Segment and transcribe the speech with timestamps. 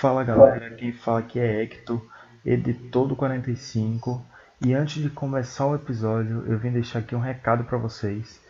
[0.00, 2.00] Fala galera, quem fala aqui é Hector,
[2.42, 4.24] editor do 45.
[4.64, 8.40] E antes de começar o episódio, eu vim deixar aqui um recado para vocês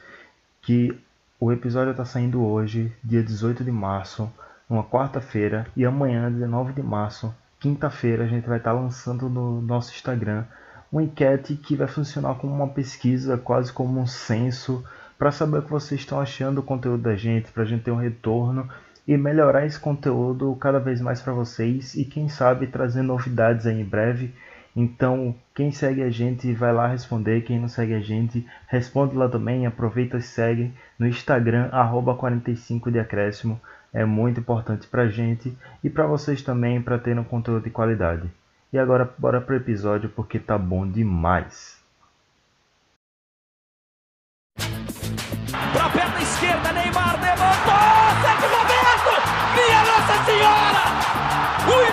[0.63, 0.97] que
[1.41, 4.33] o episódio está saindo hoje, dia 18 de março,
[4.69, 9.61] uma quarta-feira, e amanhã, 19 de março, quinta-feira, a gente vai estar tá lançando no
[9.61, 10.45] nosso Instagram
[10.93, 14.85] uma enquete que vai funcionar como uma pesquisa, quase como um censo,
[15.19, 17.91] para saber o que vocês estão achando do conteúdo da gente, para a gente ter
[17.91, 18.71] um retorno
[19.11, 23.81] e melhorar esse conteúdo cada vez mais para vocês e quem sabe trazer novidades aí
[23.81, 24.33] em breve.
[24.77, 29.29] Então, quem segue a gente vai lá responder, quem não segue a gente, responde lá
[29.29, 31.71] também, aproveita e segue no Instagram,
[32.17, 33.61] 45 de acréscimo,
[33.93, 38.31] é muito importante pra gente e para vocês também, para terem um conteúdo de qualidade.
[38.73, 41.80] E agora, bora pro episódio porque tá bom demais.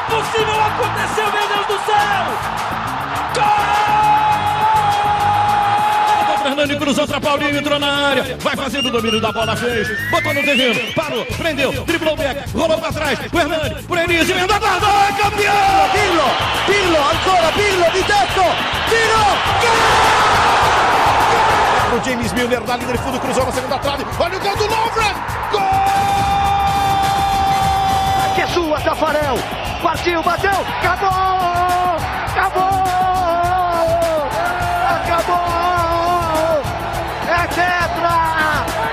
[0.08, 2.26] Impossível aconteceu, meu Deus do céu!
[6.44, 10.34] Fernando cruzou para Paulinho, entrou na área, vai fazendo o domínio da bola, fez, botou
[10.34, 14.56] no terreno, parou, prendeu, driblou o back, rolou para trás, o Hernani, por Enis, emendou
[14.56, 15.90] a guarda, é campeão!
[15.92, 16.24] Pirlo,
[16.66, 18.46] Pirlo, ancora Pirlo, di tetto,
[18.90, 19.24] tiro,
[19.62, 19.78] gol!
[22.00, 24.64] O James Milner na linha de fundo, cruzou na segunda trave, olha o gol do
[24.68, 25.14] Lovren,
[25.52, 25.77] gol!
[28.38, 29.36] Que é sua, Tafarel,
[29.82, 31.10] partiu, bateu, acabou,
[32.36, 32.62] acabou!
[34.94, 36.62] Acabou!
[37.28, 38.14] É tetra!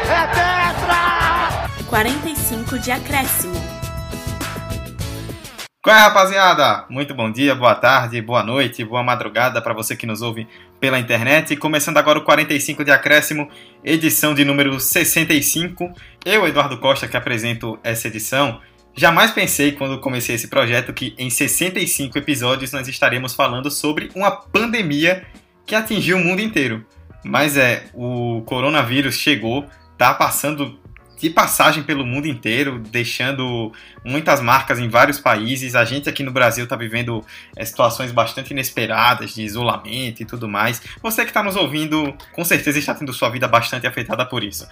[0.08, 1.84] É tetra!
[1.90, 3.54] 45 de acréscimo.
[5.82, 6.86] Qual é, rapaziada?
[6.88, 10.48] Muito bom dia, boa tarde, boa noite, boa madrugada para você que nos ouve
[10.80, 11.54] pela internet.
[11.56, 13.50] Começando agora o 45 de acréscimo,
[13.84, 15.92] edição de número 65.
[16.24, 18.58] Eu, Eduardo Costa, que apresento essa edição.
[18.96, 24.30] Jamais pensei, quando comecei esse projeto, que em 65 episódios nós estaremos falando sobre uma
[24.30, 25.26] pandemia
[25.66, 26.86] que atingiu o mundo inteiro.
[27.24, 29.66] Mas é, o coronavírus chegou,
[29.98, 30.78] tá passando
[31.18, 33.72] de passagem pelo mundo inteiro, deixando
[34.04, 35.74] muitas marcas em vários países.
[35.74, 37.24] A gente aqui no Brasil está vivendo
[37.56, 40.82] é, situações bastante inesperadas de isolamento e tudo mais.
[41.02, 44.68] Você que está nos ouvindo, com certeza está tendo sua vida bastante afetada por isso.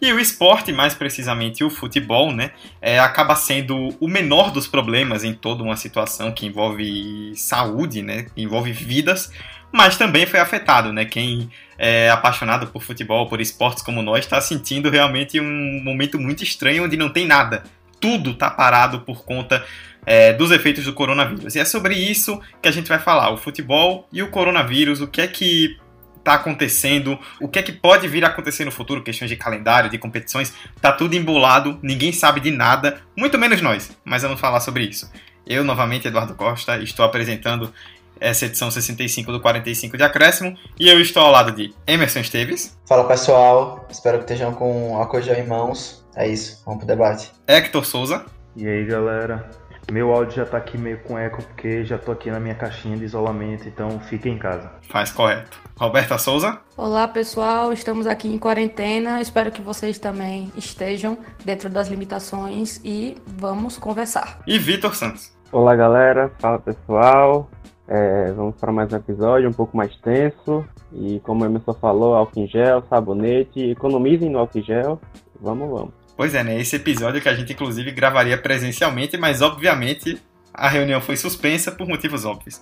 [0.00, 2.50] E o esporte, mais precisamente o futebol, né,
[2.82, 8.26] é, acaba sendo o menor dos problemas em toda uma situação que envolve saúde, né,
[8.36, 9.32] envolve vidas,
[9.74, 11.04] mas também foi afetado, né?
[11.04, 16.44] Quem é apaixonado por futebol, por esportes como nós, está sentindo realmente um momento muito
[16.44, 17.64] estranho onde não tem nada.
[18.00, 19.64] Tudo está parado por conta
[20.06, 21.56] é, dos efeitos do coronavírus.
[21.56, 25.08] E é sobre isso que a gente vai falar: o futebol e o coronavírus, o
[25.08, 25.76] que é que
[26.24, 29.90] está acontecendo, o que é que pode vir a acontecer no futuro, questões de calendário,
[29.90, 34.60] de competições, tá tudo embolado, ninguém sabe de nada, muito menos nós, mas vamos falar
[34.60, 35.10] sobre isso.
[35.46, 37.70] Eu, novamente, Eduardo Costa, estou apresentando
[38.18, 40.56] essa edição 65 do 45 de Acréscimo.
[40.80, 42.78] E eu estou ao lado de Emerson Esteves.
[42.86, 46.02] Fala pessoal, espero que estejam com a coisa em mãos.
[46.16, 47.30] É isso, vamos pro debate.
[47.46, 48.24] Hector Souza.
[48.56, 49.50] E aí galera,
[49.90, 52.96] meu áudio já tá aqui meio com eco porque já tô aqui na minha caixinha
[52.96, 54.70] de isolamento, então fique em casa.
[54.88, 55.58] Faz correto.
[55.76, 56.58] Roberta Souza.
[56.76, 59.20] Olá pessoal, estamos aqui em quarentena.
[59.20, 64.40] Espero que vocês também estejam dentro das limitações e vamos conversar.
[64.46, 65.32] E Vitor Santos.
[65.52, 67.50] Olá galera, fala pessoal.
[67.86, 70.64] É, vamos para mais um episódio um pouco mais tenso.
[70.92, 75.00] E como a Emerson falou, álcool em gel, sabonete, economizem no álcool em gel.
[75.40, 76.03] Vamos, vamos.
[76.16, 76.60] Pois é, né?
[76.60, 80.20] Esse episódio que a gente inclusive gravaria presencialmente, mas obviamente
[80.54, 82.60] a reunião foi suspensa por motivos óbvios.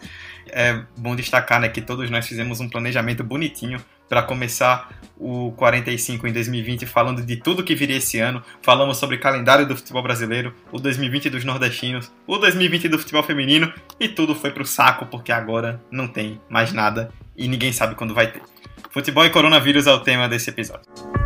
[0.48, 6.26] É bom destacar né, que todos nós fizemos um planejamento bonitinho para começar o 45
[6.26, 8.42] em 2020 falando de tudo que viria esse ano.
[8.62, 13.72] Falamos sobre calendário do futebol brasileiro, o 2020 dos nordestinos, o 2020 do futebol feminino
[14.00, 18.14] e tudo foi pro saco porque agora não tem mais nada e ninguém sabe quando
[18.14, 18.42] vai ter.
[18.90, 21.21] Futebol e coronavírus é o tema desse episódio.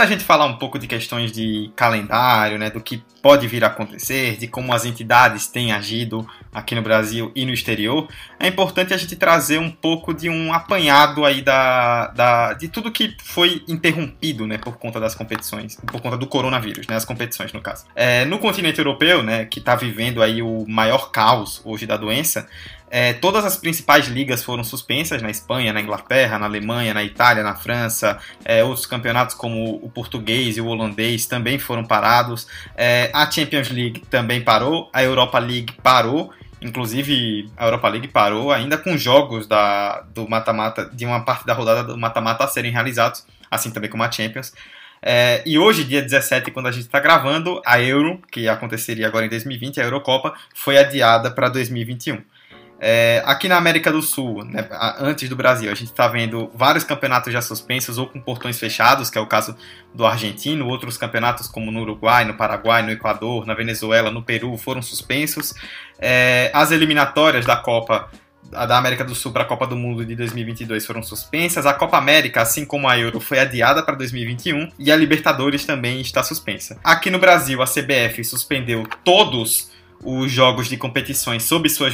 [0.00, 3.66] Da gente falar um pouco de questões de calendário, né, do que pode vir a
[3.66, 8.08] acontecer, de como as entidades têm agido aqui no Brasil e no exterior,
[8.38, 12.90] é importante a gente trazer um pouco de um apanhado aí da, da de tudo
[12.90, 17.52] que foi interrompido, né, por conta das competições, por conta do coronavírus, né, as competições
[17.52, 17.84] no caso.
[17.94, 22.48] É, no continente europeu, né, que está vivendo aí o maior caos hoje da doença,
[22.90, 27.42] é, todas as principais ligas foram suspensas na Espanha, na Inglaterra, na Alemanha, na Itália,
[27.42, 28.18] na França.
[28.44, 32.46] É, outros campeonatos como o português e o holandês também foram parados.
[32.76, 36.32] É, a Champions League também parou, a Europa League parou
[36.62, 41.54] Inclusive, a Europa League parou ainda com jogos da, do mata-mata, de uma parte da
[41.54, 44.52] rodada do mata-mata a serem realizados, assim também como a Champions.
[45.00, 49.24] É, e hoje, dia 17, quando a gente está gravando, a Euro, que aconteceria agora
[49.24, 52.22] em 2020, a Eurocopa, foi adiada para 2021.
[52.82, 54.66] É, aqui na América do Sul, né,
[54.98, 59.10] antes do Brasil, a gente está vendo vários campeonatos já suspensos ou com portões fechados,
[59.10, 59.54] que é o caso
[59.94, 64.56] do argentino, outros campeonatos como no Uruguai, no Paraguai, no Equador, na Venezuela, no Peru
[64.56, 65.52] foram suspensos.
[65.98, 68.08] É, as eliminatórias da Copa
[68.50, 71.66] da América do Sul para a Copa do Mundo de 2022 foram suspensas.
[71.66, 76.00] A Copa América, assim como a Euro, foi adiada para 2021 e a Libertadores também
[76.00, 76.78] está suspensa.
[76.82, 79.69] Aqui no Brasil, a CBF suspendeu todos
[80.02, 81.90] os jogos de competições sob sua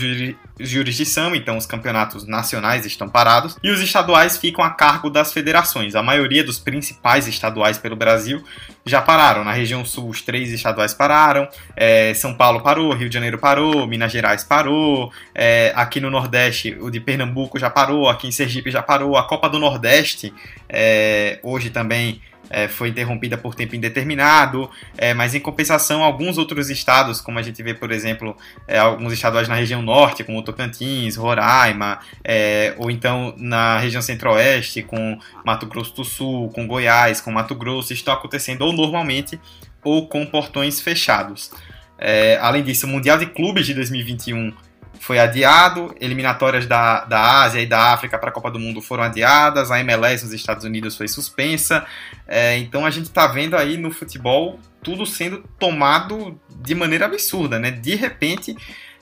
[0.59, 5.95] jurisdição, então os campeonatos nacionais estão parados, e os estaduais ficam a cargo das federações.
[5.95, 8.43] A maioria dos principais estaduais pelo Brasil
[8.85, 9.45] já pararam.
[9.45, 13.87] Na região sul, os três estaduais pararam, é, São Paulo parou, Rio de Janeiro parou,
[13.87, 18.71] Minas Gerais parou, é, aqui no Nordeste, o de Pernambuco já parou, aqui em Sergipe
[18.71, 20.33] já parou, a Copa do Nordeste
[20.69, 22.21] é, hoje também
[22.51, 27.43] é, foi interrompida por tempo indeterminado, é, mas em compensação, alguns outros estados, como a
[27.43, 32.91] gente vê, por exemplo, é, alguns estaduais na região norte, como Tocantins, Roraima, é, ou
[32.91, 38.15] então na região centro-oeste, com Mato Grosso do Sul, com Goiás, com Mato Grosso, estão
[38.15, 39.41] acontecendo ou normalmente
[39.83, 41.51] ou com portões fechados.
[41.99, 44.53] É, além disso, o Mundial de Clubes de 2021
[45.01, 49.03] foi adiado, eliminatórias da, da Ásia e da África para a Copa do Mundo foram
[49.03, 51.87] adiadas, a MLS nos Estados Unidos foi suspensa.
[52.27, 57.59] É, então a gente está vendo aí no futebol tudo sendo tomado de maneira absurda,
[57.59, 57.71] né?
[57.71, 58.57] De repente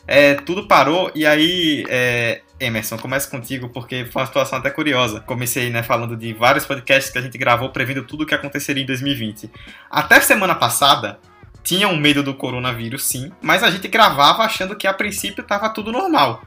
[0.06, 5.20] é, tudo parou e aí é, Emerson, começa contigo porque foi uma situação até curiosa.
[5.20, 8.82] Comecei né, falando de vários podcasts que a gente gravou prevendo tudo o que aconteceria
[8.82, 9.50] em 2020.
[9.90, 11.18] Até semana passada,
[11.64, 15.70] tinha um medo do coronavírus, sim, mas a gente gravava achando que a princípio estava
[15.70, 16.42] tudo normal.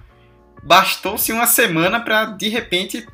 [0.63, 3.05] Bastou-se uma semana para de repente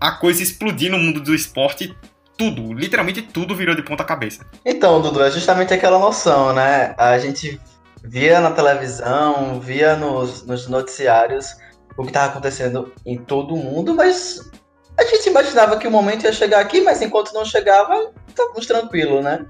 [0.00, 1.94] a coisa explodir no mundo do esporte.
[2.38, 4.46] Tudo, literalmente tudo virou de ponta cabeça.
[4.64, 6.94] Então, Dudu, é justamente aquela noção, né?
[6.96, 7.60] A gente
[8.02, 11.54] via na televisão, via nos, nos noticiários
[11.98, 14.50] o que estava acontecendo em todo o mundo, mas
[14.96, 19.22] a gente imaginava que o momento ia chegar aqui, mas enquanto não chegava, estávamos tranquilos,
[19.22, 19.44] né?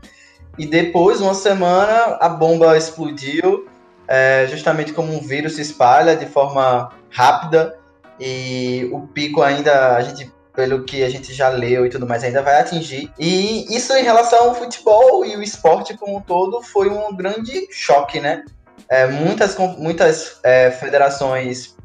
[0.58, 3.68] E depois, uma semana, a bomba explodiu,
[4.06, 7.78] é, justamente como um vírus se espalha de forma rápida.
[8.18, 12.22] E o pico ainda, a gente, pelo que a gente já leu e tudo mais,
[12.22, 13.10] ainda vai atingir.
[13.18, 17.66] E isso em relação ao futebol e o esporte como um todo foi um grande
[17.70, 18.44] choque, né?
[18.88, 21.76] É, muitas muitas é, federações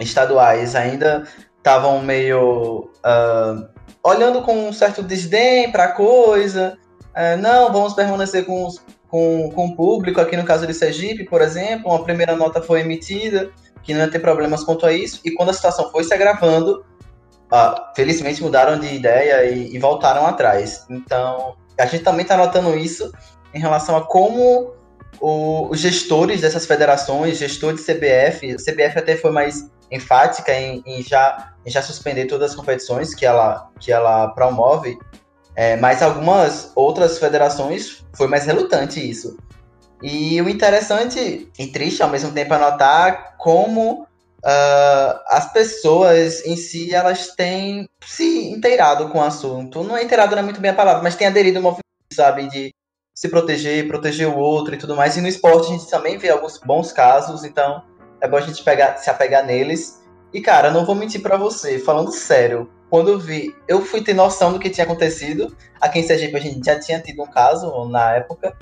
[0.00, 1.26] estaduais ainda
[1.58, 3.68] estavam meio uh,
[4.02, 6.78] olhando com um certo desdém para a coisa,
[7.14, 11.24] é, não, vamos permanecer com, os, com, com o público, aqui no caso de Sergipe,
[11.24, 13.50] por exemplo, uma primeira nota foi emitida,
[13.82, 16.84] que não ia ter problemas quanto a isso, e quando a situação foi se agravando,
[17.50, 20.86] ah, felizmente mudaram de ideia e, e, voltaram atrás.
[20.88, 23.12] Então, a gente também está notando isso
[23.52, 24.72] em relação a como
[25.20, 30.82] o, os gestores dessas federações, gestor de CBF, a CBF até foi mais enfática em,
[30.86, 34.96] em, já, em já suspender todas as competições que ela, que ela promove,
[35.56, 39.36] é, mas algumas outras federações foi mais relutante isso.
[40.02, 46.56] E o interessante e triste ao mesmo tempo é notar como uh, as pessoas em
[46.56, 49.82] si elas têm se inteirado com o assunto.
[49.82, 52.48] Não é inteirado não é muito bem a palavra, mas tem aderido ao movimento, sabe,
[52.48, 52.74] de
[53.14, 55.16] se proteger, proteger o outro e tudo mais.
[55.16, 57.82] E no esporte a gente também vê alguns bons casos, então
[58.20, 60.00] é bom a gente pegar, se apegar neles.
[60.32, 64.12] E cara, não vou mentir para você, falando sério, quando eu vi, eu fui ter
[64.12, 65.56] noção do que tinha acontecido.
[65.80, 68.56] Aqui em Sergipe a gente já tinha tido um caso na época,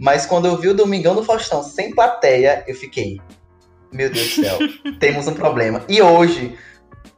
[0.00, 3.20] mas quando eu vi o Domingão do Faustão sem plateia, eu fiquei,
[3.92, 4.58] meu Deus do céu,
[4.98, 5.82] temos um problema.
[5.86, 6.58] E hoje,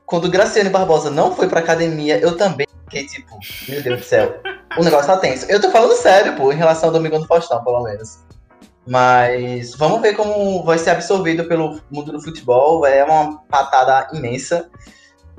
[0.05, 4.05] quando o Graciano Barbosa não foi pra academia, eu também fiquei tipo, meu Deus do
[4.05, 4.41] céu,
[4.77, 5.47] o negócio tá tenso.
[5.49, 8.19] Eu tô falando sério, pô, em relação ao Domingão do Faustão, pelo menos.
[8.87, 12.87] Mas vamos ver como vai ser absorvido pelo mundo do futebol.
[12.87, 14.71] É uma patada imensa.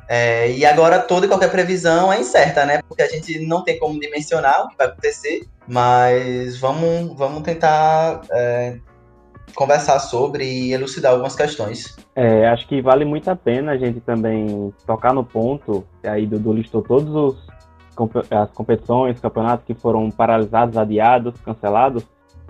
[0.09, 2.81] É, e agora toda e qualquer previsão é incerta, né?
[2.87, 8.21] Porque a gente não tem como dimensionar o que vai acontecer, mas vamos, vamos tentar
[8.31, 8.77] é,
[9.53, 11.97] conversar sobre e elucidar algumas questões.
[12.15, 16.53] É, acho que vale muito a pena a gente também tocar no ponto, aí Dudu
[16.53, 17.57] listou todos os
[18.29, 22.03] as competições, campeonatos que foram paralisados, adiados, cancelados,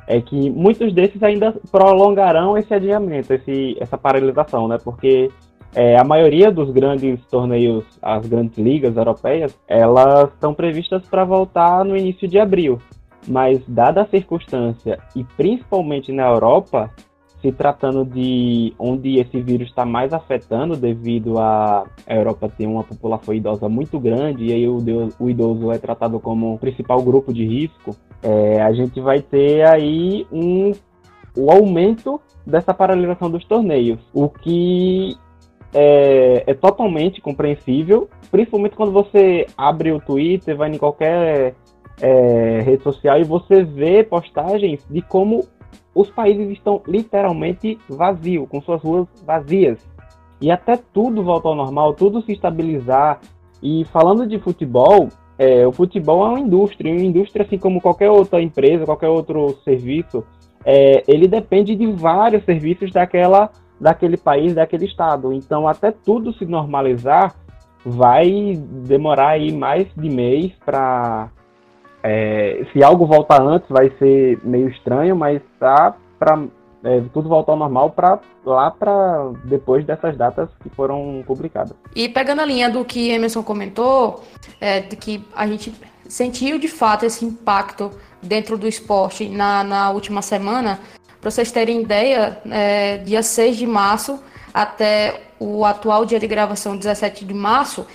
[0.06, 4.78] é que muitos desses ainda prolongarão esse adiamento, esse, essa paralisação, né?
[4.78, 5.30] Porque
[5.76, 11.84] é, a maioria dos grandes torneios, as grandes ligas europeias, elas estão previstas para voltar
[11.86, 12.80] no início de abril.
[13.28, 16.90] Mas, dada a circunstância, e principalmente na Europa,
[17.42, 23.34] se tratando de onde esse vírus está mais afetando, devido a Europa ter uma população
[23.34, 24.78] idosa muito grande, e aí o,
[25.20, 29.64] o idoso é tratado como o principal grupo de risco, é, a gente vai ter
[29.68, 30.72] aí um,
[31.36, 35.18] o aumento dessa paralisação dos torneios, o que
[35.74, 41.56] é, é, totalmente compreensível, principalmente quando você abre o Twitter, vai em qualquer
[42.02, 45.46] é, rede social e você vê postagens de como
[45.94, 49.80] os países estão literalmente vazios, com suas ruas vazias.
[50.40, 53.20] E até tudo voltar ao normal, tudo se estabilizar.
[53.62, 58.12] E falando de futebol, é, o futebol é uma indústria, uma indústria assim como qualquer
[58.12, 60.24] outra empresa, qualquer outro serviço,
[60.64, 65.32] é, ele depende de vários serviços daquela, daquele país, daquele estado.
[65.34, 67.36] Então, até tudo se normalizar,
[67.86, 71.30] vai demorar aí mais de mês para
[72.04, 76.44] é, se algo voltar antes, vai ser meio estranho, mas tá para
[76.84, 81.74] é, tudo voltar ao normal para lá para depois dessas datas que foram publicadas.
[81.96, 84.24] E pegando a linha do que Emerson comentou,
[84.62, 85.74] é, de que a gente
[86.08, 87.92] sentiu de fato esse impacto
[88.22, 90.80] dentro do esporte na, na última semana.
[91.22, 94.20] Para vocês terem ideia, é, dia 6 de março
[94.54, 97.86] até o atual dia de gravação, 17 de março,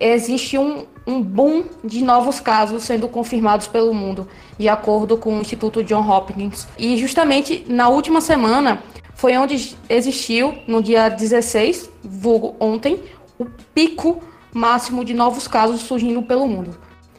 [0.00, 5.40] existe um, um boom de novos casos sendo confirmados pelo mundo, de acordo com o
[5.40, 6.66] Instituto John Hopkins.
[6.78, 8.82] E justamente na última semana
[9.14, 13.02] foi onde existiu, no dia 16, vulgo ontem,
[13.38, 13.44] o
[13.74, 16.78] pico máximo de novos casos surgindo pelo mundo.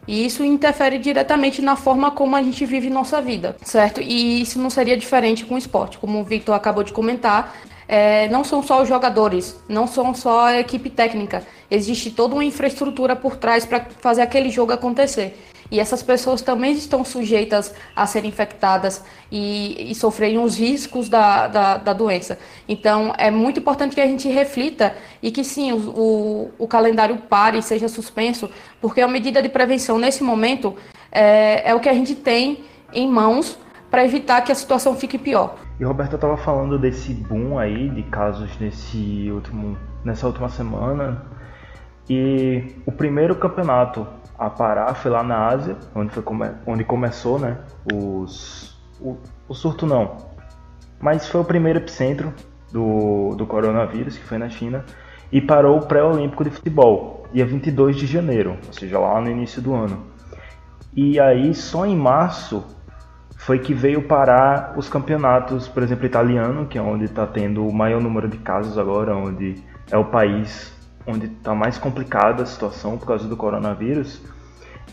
[0.10, 4.02] E isso interfere diretamente na forma como a gente vive nossa vida, certo?
[4.02, 7.56] E isso não seria diferente com o esporte, como o Victor acabou de comentar.
[7.88, 12.44] É, não são só os jogadores, não são só a equipe técnica, existe toda uma
[12.44, 15.38] infraestrutura por trás para fazer aquele jogo acontecer.
[15.72, 21.48] E essas pessoas também estão sujeitas a serem infectadas e, e sofrerem os riscos da,
[21.48, 22.40] da, da, doença.
[22.68, 27.18] Então, é muito importante que a gente reflita e que sim, o, o, o calendário
[27.18, 28.50] pare, seja suspenso,
[28.82, 30.76] porque a medida de prevenção nesse momento
[31.12, 33.58] é, é o que a gente tem em mãos
[33.92, 35.56] para evitar que a situação fique pior.
[35.80, 41.26] E Roberto estava falando desse boom aí de casos nesse último, nessa última semana
[42.10, 44.06] e o primeiro campeonato
[44.40, 47.58] a parar foi lá na Ásia, onde, foi come onde começou né,
[47.94, 49.18] os, o,
[49.50, 50.16] o surto não.
[51.00, 52.34] Mas foi o primeiro epicentro
[52.72, 54.86] do, do coronavírus, que foi na China,
[55.30, 59.62] e parou o pré-olímpico de futebol, dia 22 de janeiro, ou seja, lá no início
[59.62, 60.08] do ano.
[60.96, 62.66] E aí, só em março,
[63.36, 67.74] foi que veio parar os campeonatos, por exemplo, italiano, que é onde está tendo o
[67.74, 69.56] maior número de casos agora, onde
[69.92, 70.79] é o país
[71.10, 74.22] onde está mais complicada a situação por causa do coronavírus.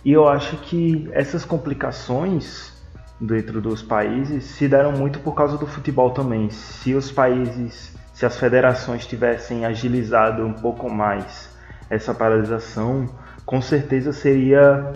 [0.04, 2.72] E eu acho que essas complicações
[3.20, 6.50] dentro dos países se deram muito por causa do futebol também.
[6.50, 11.54] Se os países, se as federações tivessem agilizado um pouco mais
[11.88, 13.06] essa paralisação,
[13.44, 14.92] com certeza seria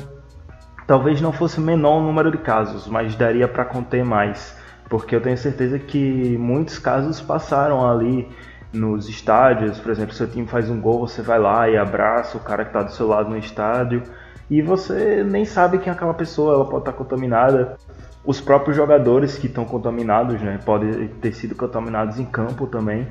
[0.86, 4.56] talvez não fosse menor o número de casos, mas daria para conter mais,
[4.88, 8.28] porque eu tenho certeza que muitos casos passaram ali
[8.72, 12.40] nos estádios, por exemplo, seu time faz um gol, você vai lá e abraça o
[12.40, 14.02] cara que está do seu lado no estádio
[14.48, 17.76] e você nem sabe quem é aquela pessoa, ela pode estar tá contaminada.
[18.24, 23.06] Os próprios jogadores que estão contaminados, né, podem ter sido contaminados em campo também.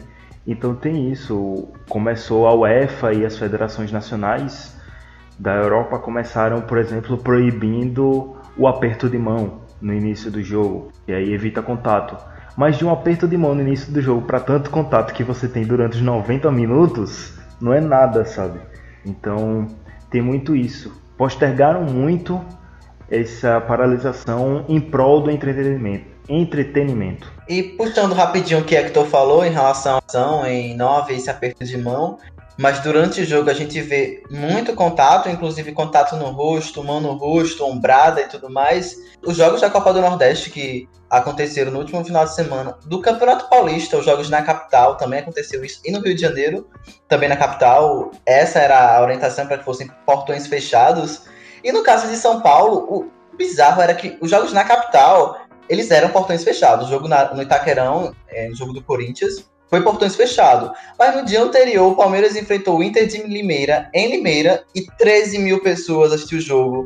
[0.46, 1.70] Então tem isso.
[1.88, 4.78] Começou a UEFA e as federações nacionais
[5.38, 11.14] da Europa começaram, por exemplo, proibindo o aperto de mão no início do jogo, e
[11.14, 12.18] aí evita contato
[12.60, 15.48] mas de um aperto de mão no início do jogo para tanto contato que você
[15.48, 18.60] tem durante os 90 minutos, não é nada, sabe?
[19.06, 19.66] Então,
[20.12, 20.92] tem muito isso.
[21.18, 22.38] Postergaram muito
[23.10, 26.04] essa paralisação em prol do entretenimento.
[26.28, 27.32] Entretenimento.
[27.48, 31.64] E puxando rapidinho o que Hector falou em relação à ação, em 9, esse aperto
[31.64, 32.18] de mão,
[32.60, 37.14] mas durante o jogo a gente vê muito contato, inclusive contato no rosto, mão no
[37.14, 38.98] rosto, ombrada e tudo mais.
[39.26, 43.50] Os jogos da Copa do Nordeste que aconteceram no último final de semana, do Campeonato
[43.50, 46.68] Paulista, os jogos na capital também aconteceu isso, e no Rio de Janeiro,
[47.08, 51.22] também na capital, essa era a orientação para que fossem portões fechados.
[51.64, 55.40] E no caso de São Paulo, o bizarro era que os jogos na capital,
[55.70, 56.88] eles eram portões fechados.
[56.88, 60.72] O jogo na, no Itaquerão, é, no jogo do Corinthians, foi portões fechados.
[60.98, 65.38] Mas no dia anterior, o Palmeiras enfrentou o Inter de Limeira, em Limeira, e 13
[65.40, 66.86] mil pessoas assistiram o jogo,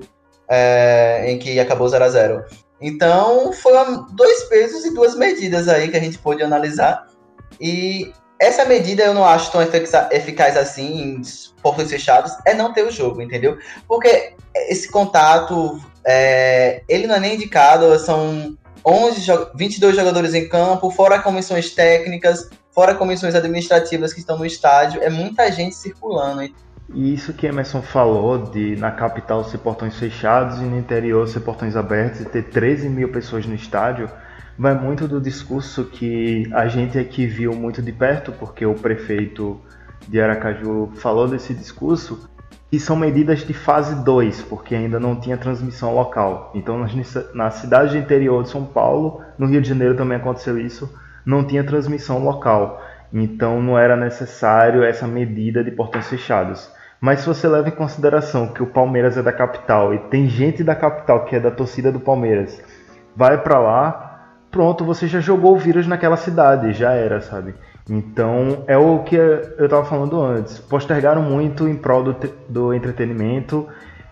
[0.50, 2.44] é, em que acabou 0 a 0
[2.82, 7.08] Então, foram dois pesos e duas medidas aí que a gente pôde analisar.
[7.60, 11.22] E essa medida eu não acho tão eficaz assim em
[11.62, 13.58] portões fechados, é não ter o jogo, entendeu?
[13.88, 19.22] Porque esse contato, é, ele não é nem indicado, são 11,
[19.56, 25.10] 22 jogadores em campo, fora comissões técnicas, fora comissões administrativas que estão no estádio, é
[25.10, 26.42] muita gente circulando.
[26.94, 31.40] E isso que Emerson falou de na capital ser portões fechados e no interior ser
[31.40, 34.10] portões abertos e ter 13 mil pessoas no estádio,
[34.58, 39.60] vai muito do discurso que a gente aqui viu muito de perto, porque o prefeito
[40.08, 42.30] de Aracaju falou desse discurso,
[42.72, 46.52] e são medidas de fase 2, porque ainda não tinha transmissão local.
[46.56, 46.84] Então,
[47.36, 50.92] na cidade de interior de São Paulo, no Rio de Janeiro também aconteceu isso,
[51.26, 52.82] não tinha transmissão local.
[53.12, 56.72] Então, não era necessário essa medida de portões fechados.
[57.00, 60.64] Mas se você leva em consideração que o Palmeiras é da capital e tem gente
[60.64, 62.64] da capital que é da torcida do Palmeiras,
[63.14, 67.56] vai para lá, pronto, você já jogou o vírus naquela cidade, já era, sabe?
[67.90, 70.60] Então é o que eu estava falando antes.
[70.60, 72.16] Postergaram muito em prol do,
[72.48, 73.68] do entretenimento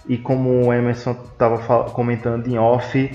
[0.07, 3.09] e como o Emerson estava comentando em off,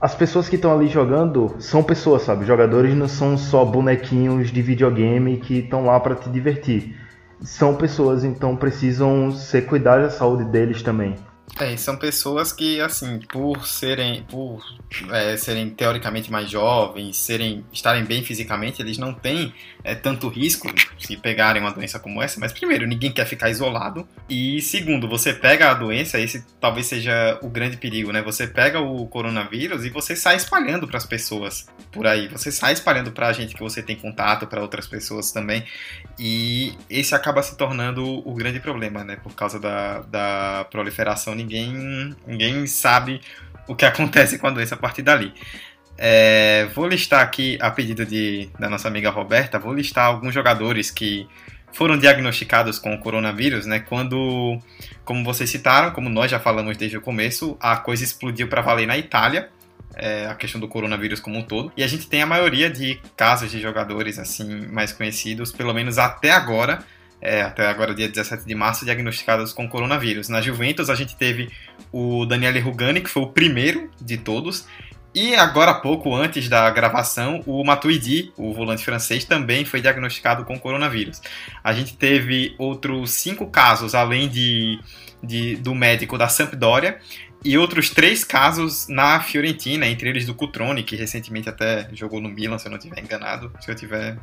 [0.00, 2.46] as pessoas que estão ali jogando são pessoas, sabe?
[2.46, 6.96] Jogadores não são só bonequinhos de videogame que estão lá para te divertir.
[7.40, 11.16] São pessoas, então precisam ser cuidar da saúde deles também.
[11.58, 14.60] É, são pessoas que, assim, por serem, por
[15.10, 19.52] é, serem teoricamente mais jovens, serem, estarem bem fisicamente, eles não têm
[19.88, 20.68] é, tanto risco
[20.98, 22.38] se pegarem uma doença como essa.
[22.38, 24.06] Mas primeiro, ninguém quer ficar isolado.
[24.28, 28.20] E segundo, você pega a doença, esse talvez seja o grande perigo, né?
[28.22, 32.28] Você pega o coronavírus e você sai espalhando para as pessoas por aí.
[32.28, 35.64] Você sai espalhando para a gente que você tem contato, para outras pessoas também.
[36.18, 39.16] E esse acaba se tornando o grande problema, né?
[39.16, 43.22] Por causa da, da proliferação ninguém, ninguém sabe
[43.66, 45.32] o que acontece com a doença a partir dali.
[45.98, 50.92] É, vou listar aqui, a pedido de, da nossa amiga Roberta, vou listar alguns jogadores
[50.92, 51.26] que
[51.72, 53.80] foram diagnosticados com o coronavírus, né?
[53.80, 54.58] Quando,
[55.04, 58.86] como vocês citaram, como nós já falamos desde o começo, a coisa explodiu para valer
[58.86, 59.50] na Itália,
[59.96, 61.72] é, a questão do coronavírus como um todo.
[61.76, 65.98] E a gente tem a maioria de casos de jogadores assim mais conhecidos, pelo menos
[65.98, 66.78] até agora,
[67.20, 70.28] é, até agora, dia 17 de março, diagnosticados com coronavírus.
[70.28, 71.50] Na Juventus, a gente teve
[71.90, 74.66] o Daniele Rugani, que foi o primeiro de todos.
[75.20, 80.44] E agora há pouco, antes da gravação, o Matuidi, o volante francês, também foi diagnosticado
[80.44, 81.20] com coronavírus.
[81.64, 84.78] A gente teve outros cinco casos, além de,
[85.20, 87.00] de do médico da Sampdoria,
[87.44, 92.28] e outros três casos na Fiorentina, entre eles do Cutrone, que recentemente até jogou no
[92.28, 93.50] Milan, se eu não estiver enganado.
[93.60, 94.16] Se eu tiver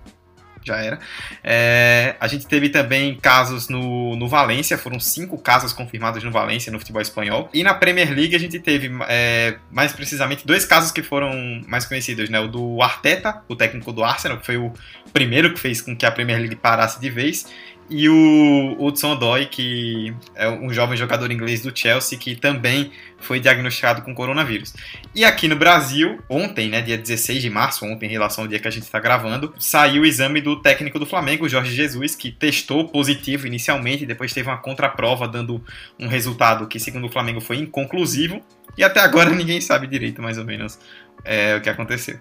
[0.65, 0.99] já era.
[1.43, 6.71] É, a gente teve também casos no, no Valência, foram cinco casos confirmados no Valência,
[6.71, 7.49] no futebol espanhol.
[7.53, 11.85] E na Premier League a gente teve, é, mais precisamente, dois casos que foram mais
[11.85, 12.39] conhecidos, né?
[12.39, 14.73] O do Arteta, o técnico do Arsenal, que foi o
[15.13, 17.45] primeiro que fez com que a Premier League parasse de vez,
[17.89, 23.39] e o Hudson Odoi, que é um jovem jogador inglês do Chelsea, que também foi
[23.39, 24.73] diagnosticado com coronavírus.
[25.13, 28.59] E aqui no Brasil, ontem, né, dia 16 de março, ontem em relação ao dia
[28.59, 32.31] que a gente está gravando, saiu o exame do técnico do Flamengo, Jorge Jesus, que
[32.31, 35.63] testou positivo inicialmente, depois teve uma contraprova dando
[35.99, 38.41] um resultado que, segundo o Flamengo, foi inconclusivo.
[38.77, 40.79] E até agora ninguém sabe direito, mais ou menos,
[41.23, 42.19] é, o que aconteceu.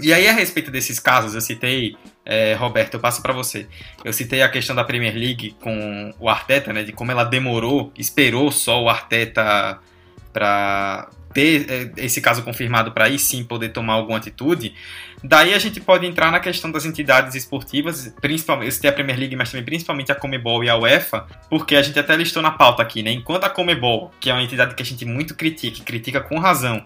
[0.00, 3.66] E aí, a respeito desses casos, eu citei, é, Roberto, eu passo para você.
[4.04, 6.82] Eu citei a questão da Premier League com o Arteta, né?
[6.82, 9.78] De como ela demorou, esperou só o Arteta
[10.32, 14.74] para ter é, esse caso confirmado para aí sim poder tomar alguma atitude.
[15.22, 19.34] Daí a gente pode entrar na questão das entidades esportivas, principalmente, citei a Premier League,
[19.34, 22.82] mas também principalmente a Comebol e a UEFA, porque a gente até listou na pauta
[22.82, 23.10] aqui, né?
[23.10, 26.38] Enquanto a Comebol, que é uma entidade que a gente muito critica, e critica com
[26.38, 26.84] razão,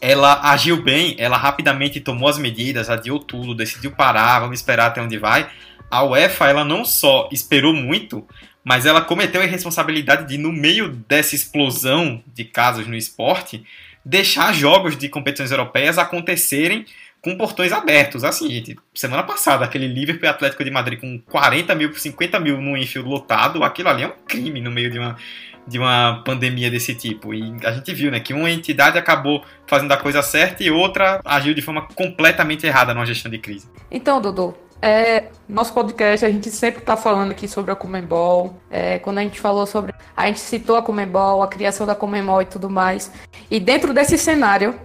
[0.00, 5.00] ela agiu bem, ela rapidamente tomou as medidas, adiou tudo, decidiu parar, vamos esperar até
[5.00, 5.48] onde vai.
[5.90, 8.26] A UEFA, ela não só esperou muito,
[8.64, 13.64] mas ela cometeu a irresponsabilidade de, no meio dessa explosão de casos no esporte,
[14.04, 16.84] deixar jogos de competições europeias acontecerem
[17.20, 18.24] com portões abertos.
[18.24, 22.76] Assim, gente, semana passada, aquele Liverpool Atlético de Madrid com 40 mil, 50 mil no
[22.76, 25.16] Enfield lotado, aquilo ali é um crime no meio de uma,
[25.66, 27.34] de uma pandemia desse tipo.
[27.34, 31.20] E a gente viu, né, que uma entidade acabou fazendo a coisa certa e outra
[31.24, 33.68] agiu de forma completamente errada numa gestão de crise.
[33.90, 38.60] Então, Dudu, é, nosso podcast a gente sempre está falando aqui sobre a Comembol.
[38.70, 39.92] É, quando a gente falou sobre.
[40.16, 43.10] A gente citou a Comembol, a criação da Comembol e tudo mais.
[43.50, 44.78] E dentro desse cenário,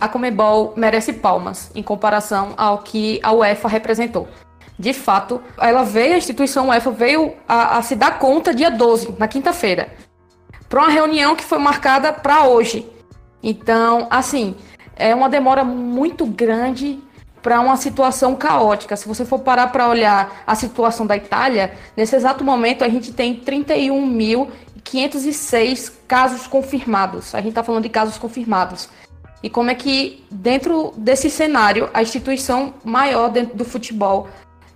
[0.00, 4.28] a Comembol merece palmas em comparação ao que a UEFA representou
[4.80, 9.14] de fato, ela veio, a instituição UEFA veio a, a se dar conta dia 12,
[9.18, 9.92] na quinta-feira,
[10.70, 12.90] para uma reunião que foi marcada para hoje.
[13.42, 14.56] Então, assim,
[14.96, 16.98] é uma demora muito grande
[17.42, 18.96] para uma situação caótica.
[18.96, 23.12] Se você for parar para olhar a situação da Itália, nesse exato momento a gente
[23.12, 27.34] tem 31.506 casos confirmados.
[27.34, 28.88] A gente está falando de casos confirmados.
[29.42, 34.28] e como é que, dentro desse cenário, a instituição maior dentro do futebol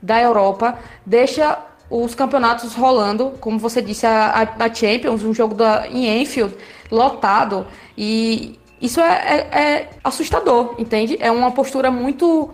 [0.05, 5.89] da Europa deixa os campeonatos rolando, como você disse, a, a Champions, um jogo da,
[5.89, 6.55] em Enfield,
[6.91, 11.17] lotado, e isso é, é, é assustador, entende?
[11.21, 12.51] É uma postura muito,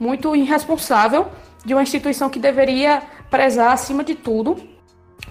[0.00, 1.26] muito irresponsável
[1.64, 4.56] de uma instituição que deveria prezar, acima de tudo,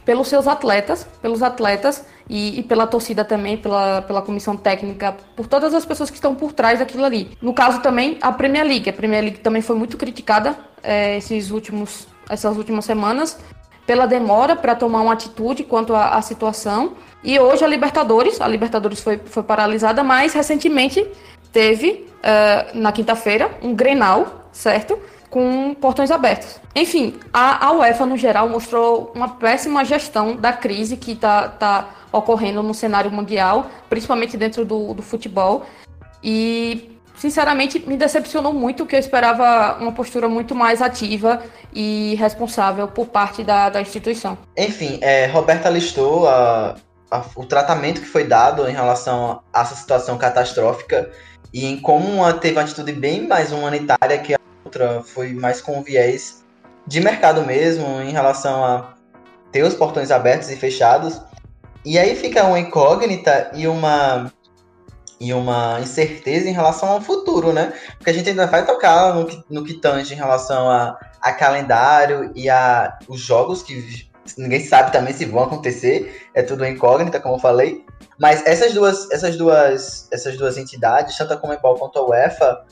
[0.06, 5.48] pelos seus atletas, pelos atletas e, e, pela torcida também, pela, pela comissão técnica, por
[5.48, 7.32] todas as pessoas que estão por trás daquilo ali.
[7.42, 8.90] No caso também, a Premier League.
[8.90, 13.38] A Premier League também foi muito criticada é, esses últimos, essas últimas semanas
[13.88, 16.92] pela demora para tomar uma atitude quanto à, à, situação.
[17.24, 21.08] E hoje a Libertadores, a Libertadores foi, foi paralisada, mas recentemente
[21.54, 25.00] teve, uh, na quinta-feira, um Grenal, certo?
[25.30, 26.60] Com portões abertos.
[26.76, 31.90] Enfim, a, a UEFA no geral mostrou uma péssima gestão da crise que está tá
[32.12, 35.66] ocorrendo no cenário mundial, principalmente dentro do, do futebol.
[36.24, 42.88] E, sinceramente, me decepcionou muito, que eu esperava uma postura muito mais ativa e responsável
[42.88, 44.38] por parte da, da instituição.
[44.58, 46.76] Enfim, é, Roberta listou a,
[47.12, 51.10] a, o tratamento que foi dado em relação a essa situação catastrófica
[51.54, 54.37] e em como uma, teve uma atitude bem mais humanitária que
[54.68, 56.44] outra foi mais com viés
[56.86, 58.94] de mercado mesmo, em relação a
[59.52, 61.20] ter os portões abertos e fechados.
[61.84, 64.32] E aí fica uma incógnita e uma
[65.20, 67.74] e uma incerteza em relação ao futuro, né?
[67.98, 71.34] Porque a gente ainda vai tocar no que, no que tange em relação a, a
[71.34, 77.20] calendário e a os jogos que ninguém sabe também se vão acontecer, é tudo incógnita,
[77.20, 77.84] como eu falei.
[78.20, 82.66] Mas essas duas, essas duas, essas duas entidades, tanto a Comebol quanto a UEFA,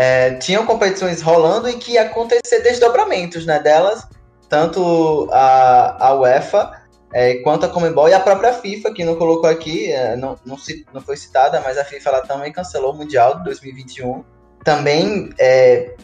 [0.00, 4.08] é, tinham competições rolando e que ia acontecer desdobramentos né, delas,
[4.48, 6.72] tanto a, a UEFA
[7.12, 10.56] é, quanto a Comebol e a própria FIFA, que não colocou aqui, é, não, não,
[10.56, 14.24] se, não foi citada, mas a FIFA ela também cancelou o Mundial de 2021.
[14.64, 15.94] Também é,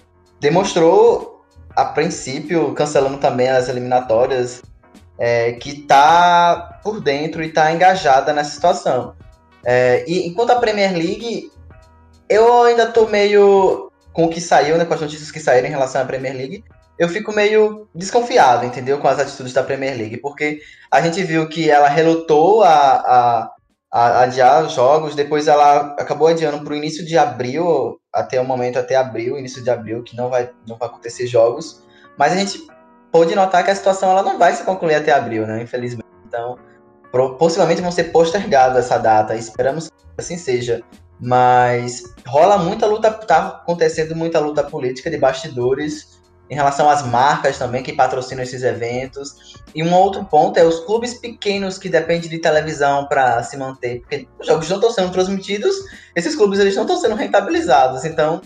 [0.40, 1.42] demonstrou,
[1.74, 4.60] a princípio, cancelando também as eliminatórias,
[5.18, 9.16] é, que está por dentro e está engajada nessa situação.
[9.64, 11.50] É, e enquanto a Premier League
[12.28, 13.85] eu ainda tô meio
[14.16, 16.64] com o que saiu, né, com as notícias que saíram em relação à Premier League,
[16.98, 21.46] eu fico meio desconfiado, entendeu, com as atitudes da Premier League, porque a gente viu
[21.50, 23.50] que ela relutou a, a,
[23.92, 28.44] a adiar os jogos, depois ela acabou adiando para o início de abril, até o
[28.46, 31.84] momento até abril, início de abril, que não vai, não vai acontecer jogos,
[32.18, 32.66] mas a gente
[33.12, 36.08] pôde notar que a situação ela não vai se concluir até abril, né, infelizmente.
[36.26, 36.56] Então,
[37.38, 40.82] possivelmente vão ser postergadas essa data, esperamos que assim seja.
[41.20, 46.16] Mas rola muita luta, tá acontecendo muita luta política de bastidores
[46.48, 49.56] em relação às marcas também que patrocinam esses eventos.
[49.74, 54.00] E um outro ponto é os clubes pequenos que dependem de televisão para se manter,
[54.00, 55.74] porque os jogos não estão sendo transmitidos,
[56.14, 58.04] esses clubes eles não estão sendo rentabilizados.
[58.04, 58.40] Então,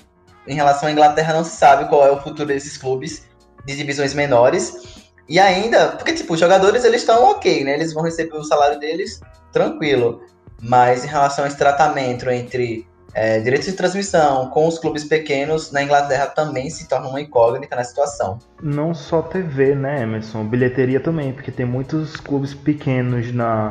[0.47, 3.29] em relação à Inglaterra, não se sabe qual é o futuro desses clubes
[3.67, 5.05] de divisões menores.
[5.29, 7.75] E ainda, porque tipo, os jogadores eles estão ok, né?
[7.75, 9.21] Eles vão receber o salário deles
[9.53, 10.23] tranquilo.
[10.63, 15.73] Mas em relação a esse tratamento entre é, direitos de transmissão com os clubes pequenos,
[15.73, 18.39] na Inglaterra também se torna uma incógnita na situação.
[18.63, 20.45] Não só TV, né, Emerson?
[20.45, 23.71] Bilheteria também, porque tem muitos clubes pequenos na,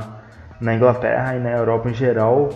[0.60, 2.50] na Inglaterra e na Europa em geral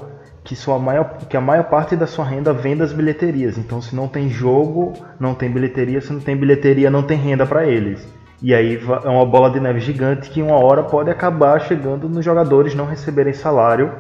[0.43, 3.58] que, sua maior, que a maior parte da sua renda vem das bilheterias.
[3.58, 6.02] Então, se não tem jogo, não tem bilheteria.
[6.02, 8.06] Se não tem bilheteria, não tem renda para eles.
[8.41, 12.26] E aí é uma bola de neve gigante que uma hora pode acabar chegando nos
[12.26, 13.93] jogadores não receberem salário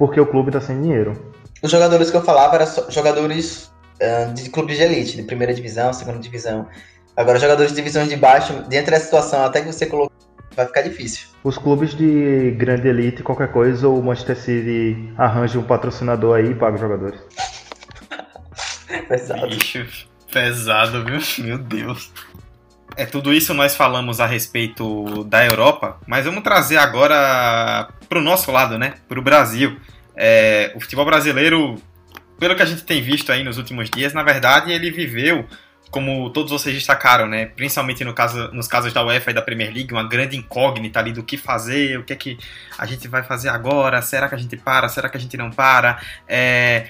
[0.00, 1.12] porque o clube está sem dinheiro.
[1.62, 5.92] Os jogadores que eu falava eram jogadores uh, de clubes de elite, de primeira divisão,
[5.92, 6.66] segunda divisão.
[7.14, 10.16] Agora, jogadores de divisões de baixo, dentro da situação, até que você colocou,
[10.56, 11.28] vai ficar difícil.
[11.44, 16.54] Os clubes de grande elite, qualquer coisa, o Manchester City arranja um patrocinador aí e
[16.54, 17.20] paga os jogadores.
[19.06, 19.48] pesado.
[19.48, 19.86] Bicho,
[20.32, 21.20] pesado, viu?
[21.44, 22.10] Meu Deus.
[22.96, 28.22] É tudo isso nós falamos a respeito da Europa, mas vamos trazer agora para o
[28.22, 28.94] nosso lado, né?
[29.08, 29.78] Para o Brasil.
[30.16, 31.80] É, o futebol brasileiro,
[32.40, 35.46] pelo que a gente tem visto aí nos últimos dias, na verdade ele viveu,
[35.92, 37.46] como todos vocês destacaram, né?
[37.46, 41.12] Principalmente no caso, nos casos da UEFA e da Premier League, uma grande incógnita ali
[41.12, 42.36] do que fazer, o que é que
[42.76, 45.52] a gente vai fazer agora, será que a gente para, será que a gente não
[45.52, 46.00] para?
[46.28, 46.88] É,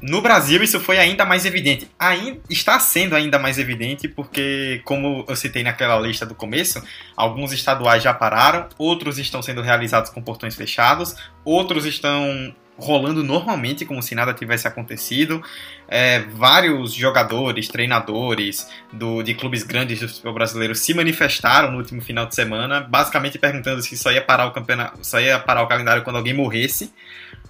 [0.00, 1.88] no Brasil, isso foi ainda mais evidente.
[1.98, 6.82] Ainda, está sendo ainda mais evidente porque, como eu citei naquela lista do começo,
[7.16, 13.84] alguns estaduais já pararam, outros estão sendo realizados com portões fechados, outros estão rolando normalmente,
[13.84, 15.42] como se nada tivesse acontecido.
[15.88, 22.00] É, vários jogadores, treinadores do, de clubes grandes do futebol brasileiro se manifestaram no último
[22.02, 25.66] final de semana, basicamente perguntando se só ia parar o campeonato, só ia parar o
[25.66, 26.92] calendário quando alguém morresse.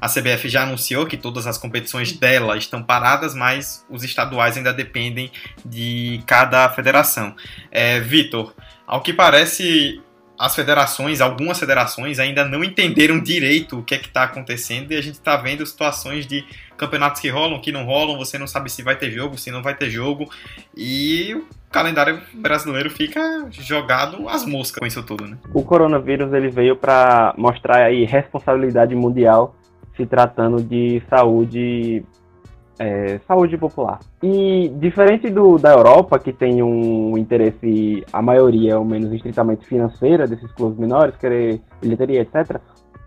[0.00, 4.72] A CBF já anunciou que todas as competições dela estão paradas, mas os estaduais ainda
[4.72, 5.30] dependem
[5.64, 7.34] de cada federação.
[7.70, 8.54] É, Vitor,
[8.86, 10.00] ao que parece,
[10.38, 14.96] as federações, algumas federações, ainda não entenderam direito o que é que está acontecendo e
[14.96, 16.44] a gente está vendo situações de
[16.76, 19.62] campeonatos que rolam, que não rolam, você não sabe se vai ter jogo, se não
[19.62, 20.30] vai ter jogo
[20.76, 25.38] e o calendário brasileiro fica jogado às moscas com isso tudo, né?
[25.54, 29.54] O coronavírus ele veio para mostrar aí responsabilidade mundial
[29.96, 32.04] se tratando de saúde
[32.78, 34.00] é, saúde popular.
[34.22, 40.26] E diferente do, da Europa, que tem um interesse, a maioria, ou menos estritamente financeira,
[40.26, 42.60] desses clubes menores, querer bilheteria, etc.,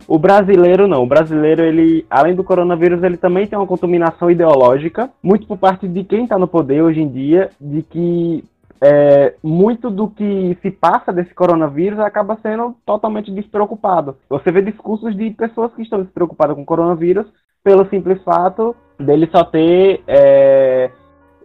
[0.08, 1.04] o brasileiro não.
[1.04, 5.88] O brasileiro, ele, além do coronavírus, ele também tem uma contaminação ideológica, muito por parte
[5.88, 8.44] de quem está no poder hoje em dia, de que
[8.82, 14.18] é, muito do que se passa desse coronavírus acaba sendo totalmente despreocupado.
[14.30, 17.26] Você vê discursos de pessoas que estão despreocupadas com o coronavírus
[17.64, 20.92] pelo simples fato dele só ter é,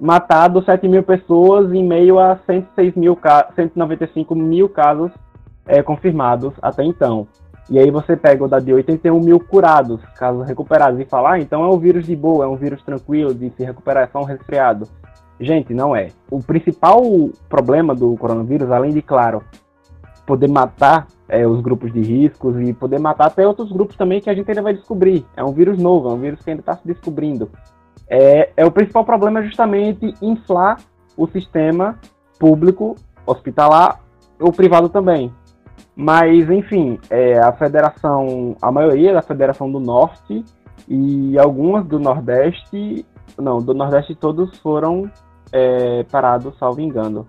[0.00, 3.18] matado 7 mil pessoas em meio a 106 mil,
[3.54, 5.10] 195 mil casos
[5.66, 7.26] é, confirmados até então.
[7.70, 11.40] E aí você pega o da de 81 mil curados, casos recuperados, e fala, ah,
[11.40, 14.20] então é um vírus de boa, é um vírus tranquilo de se recuperar, é só
[14.20, 14.86] um resfriado.
[15.40, 16.08] Gente, não é.
[16.30, 17.02] O principal
[17.48, 19.42] problema do coronavírus, além de, claro,
[20.26, 24.30] poder matar é, os grupos de riscos e poder matar até outros grupos também que
[24.30, 25.24] a gente ainda vai descobrir.
[25.36, 27.50] É um vírus novo, é um vírus que ainda está se descobrindo.
[28.08, 30.78] É, é o principal problema é justamente inflar
[31.16, 31.98] o sistema
[32.38, 34.00] público, hospitalar
[34.40, 35.32] ou privado também.
[35.96, 40.44] Mas, enfim, é, a federação, a maioria da federação do Norte
[40.88, 43.06] e algumas do Nordeste,
[43.38, 45.10] não, do Nordeste todos foram
[45.54, 47.26] é, parados, salvo engano.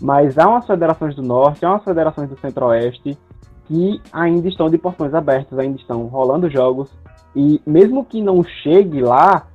[0.00, 3.18] Mas há umas federações do Norte, há umas federações do Centro-Oeste
[3.64, 6.90] que ainda estão de portões abertos, ainda estão rolando jogos.
[7.34, 9.46] E mesmo que não chegue lá,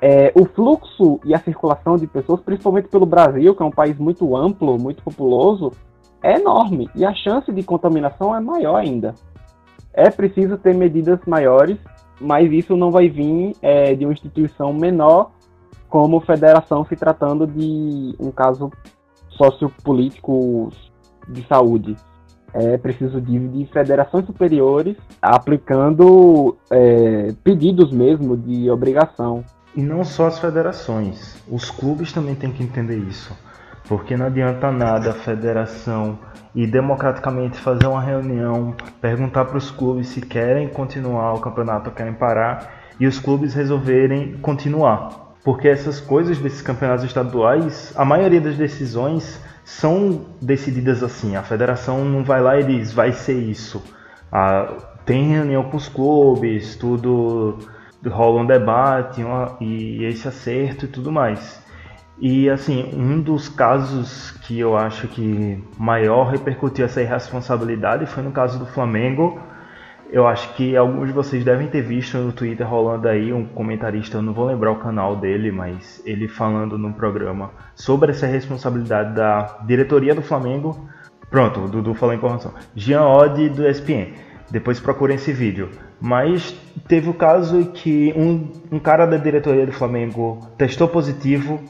[0.00, 3.96] é, o fluxo e a circulação de pessoas, principalmente pelo Brasil, que é um país
[3.98, 5.72] muito amplo, muito populoso,
[6.22, 6.90] é enorme.
[6.94, 9.14] E a chance de contaminação é maior ainda.
[9.92, 11.78] É preciso ter medidas maiores,
[12.20, 15.30] mas isso não vai vir é, de uma instituição menor,
[15.88, 18.70] como federação, se tratando de um caso
[19.30, 20.74] sociopolíticos
[21.28, 21.96] de saúde.
[22.52, 29.44] É preciso de, de federações superiores aplicando é, pedidos mesmo de obrigação.
[29.74, 33.36] E não só as federações, os clubes também têm que entender isso.
[33.86, 36.18] Porque não adianta nada a federação
[36.54, 41.94] e democraticamente fazer uma reunião, perguntar para os clubes se querem continuar o campeonato ou
[41.94, 48.40] querem parar, e os clubes resolverem continuar porque essas coisas desses campeonatos estaduais, a maioria
[48.40, 51.36] das decisões são decididas assim.
[51.36, 53.80] A federação não vai lá e diz, vai ser isso.
[54.32, 57.58] Ah, tem reunião com os clubes, tudo
[58.04, 61.64] rola um debate uma, e esse acerto e tudo mais.
[62.18, 68.32] E assim, um dos casos que eu acho que maior repercutiu essa irresponsabilidade foi no
[68.32, 69.40] caso do Flamengo,
[70.10, 74.18] eu acho que alguns de vocês devem ter visto no Twitter rolando aí um comentarista,
[74.18, 79.14] eu não vou lembrar o canal dele, mas ele falando no programa sobre essa responsabilidade
[79.14, 80.88] da diretoria do Flamengo.
[81.28, 82.54] Pronto, o Dudu falou a informação.
[82.74, 84.14] Jean Odd do ESPN.
[84.50, 85.70] Depois procurem esse vídeo.
[86.00, 86.52] Mas
[86.86, 91.60] teve o caso que um, um cara da diretoria do Flamengo testou positivo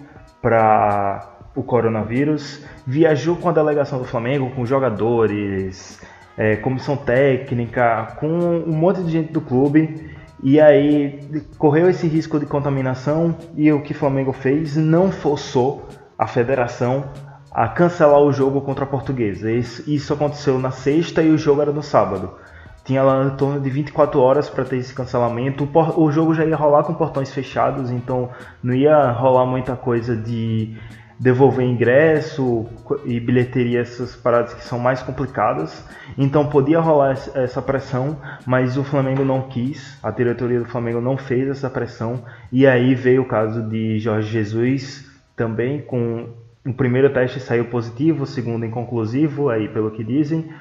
[0.43, 5.99] para o coronavírus, viajou com a delegação do Flamengo, com jogadores,
[6.37, 10.15] é, comissão técnica, com um monte de gente do clube.
[10.43, 11.19] E aí
[11.59, 17.05] correu esse risco de contaminação e o que o Flamengo fez não forçou a federação
[17.51, 19.51] a cancelar o jogo contra a Portuguesa.
[19.51, 22.35] Isso, aconteceu na sexta e o jogo era no sábado.
[22.85, 25.67] Tinha lá em torno de 24 horas para ter esse cancelamento.
[25.97, 28.29] O jogo já ia rolar com portões fechados, então
[28.63, 30.77] não ia rolar muita coisa de
[31.19, 32.67] devolver ingresso
[33.05, 35.87] e bilheteria, essas paradas que são mais complicadas.
[36.17, 41.17] Então podia rolar essa pressão, mas o Flamengo não quis, a diretoria do Flamengo não
[41.17, 42.25] fez essa pressão.
[42.53, 46.29] E aí veio o caso de Jorge Jesus também com
[46.67, 50.53] o primeiro teste saiu positivo, o segundo inconclusivo, aí pelo que dizem.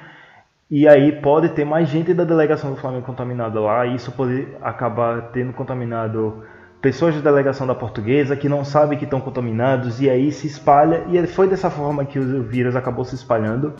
[0.70, 4.46] E aí pode ter mais gente da delegação do Flamengo contaminada lá, e isso pode
[4.62, 6.44] acabar tendo contaminado
[6.80, 11.04] pessoas da delegação da portuguesa que não sabem que estão contaminados e aí se espalha
[11.10, 13.74] e foi dessa forma que o vírus acabou se espalhando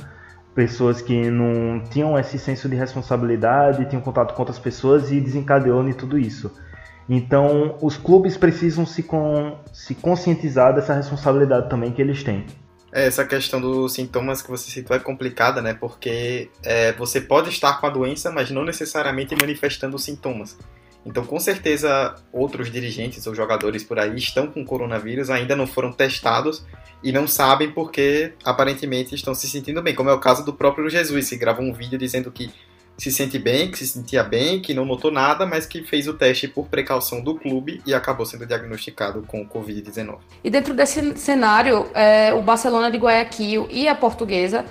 [0.57, 5.87] pessoas que não tinham esse senso de responsabilidade, tinham contato com outras pessoas e desencadeou
[5.87, 6.51] em tudo isso.
[7.09, 12.47] Então, os clubes precisam se, com, se conscientizar dessa responsabilidade também que eles têm.
[12.91, 15.75] É, essa questão dos sintomas que você citou é complicada, né?
[15.75, 20.57] Porque é, você pode estar com a doença, mas não necessariamente manifestando sintomas.
[21.07, 25.93] Então, com certeza, outros dirigentes ou jogadores por aí estão com coronavírus, ainda não foram
[25.93, 26.67] testados
[27.03, 30.91] e não sabem porque aparentemente estão se sentindo bem, como é o caso do próprio
[30.91, 32.51] Jesus, que gravou um vídeo dizendo que
[32.99, 36.15] se sente bem, que se sentia bem, que não notou nada, mas que fez o
[36.15, 40.19] teste por precaução do clube e acabou sendo diagnosticado com o Covid-19.
[40.43, 44.65] E dentro desse cenário, é, o Barcelona de Guayaquil e a Portuguesa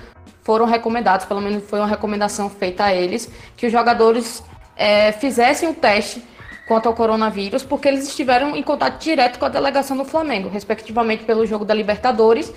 [0.44, 4.44] foram recomendados, pelo menos foi uma recomendação feita a eles, que os jogadores
[4.76, 6.24] é, fizessem o teste
[6.68, 11.24] quanto ao coronavírus, porque eles estiveram em contato direto com a delegação do Flamengo, respectivamente
[11.24, 12.52] pelo jogo da Libertadores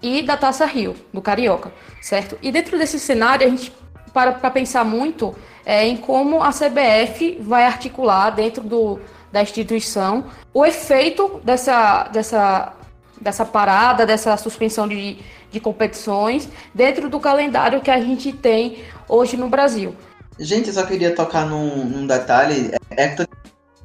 [0.00, 2.38] e da Taça Rio, do Carioca, certo?
[2.40, 3.72] E dentro desse cenário, a gente
[4.12, 5.34] para, para pensar muito
[5.66, 8.98] é, em como a CBF vai articular dentro do,
[9.30, 12.72] da instituição o efeito dessa, dessa,
[13.20, 15.18] dessa parada, dessa suspensão de,
[15.50, 18.78] de competições dentro do calendário que a gente tem
[19.08, 19.94] hoje no Brasil.
[20.38, 22.70] Gente, eu só queria tocar num, num detalhe.
[22.90, 23.16] É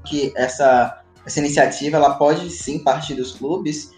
[0.06, 3.92] que essa, essa iniciativa ela pode sim partir dos clubes,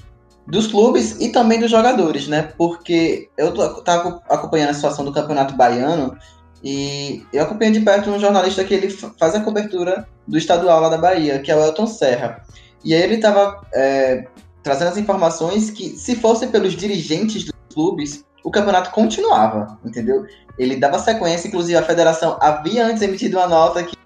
[0.48, 2.54] dos clubes e também dos jogadores, né?
[2.58, 6.16] Porque eu estava acompanhando a situação do Campeonato Baiano
[6.64, 10.90] e eu acompanho de perto um jornalista que ele faz a cobertura do estadual lá
[10.90, 12.44] da Bahia, que é o Elton Serra.
[12.84, 14.26] E aí ele estava é,
[14.64, 20.24] trazendo as informações que, se fosse pelos dirigentes dos clubes, o campeonato continuava, entendeu?
[20.58, 23.98] Ele dava sequência, inclusive a federação havia antes emitido uma nota que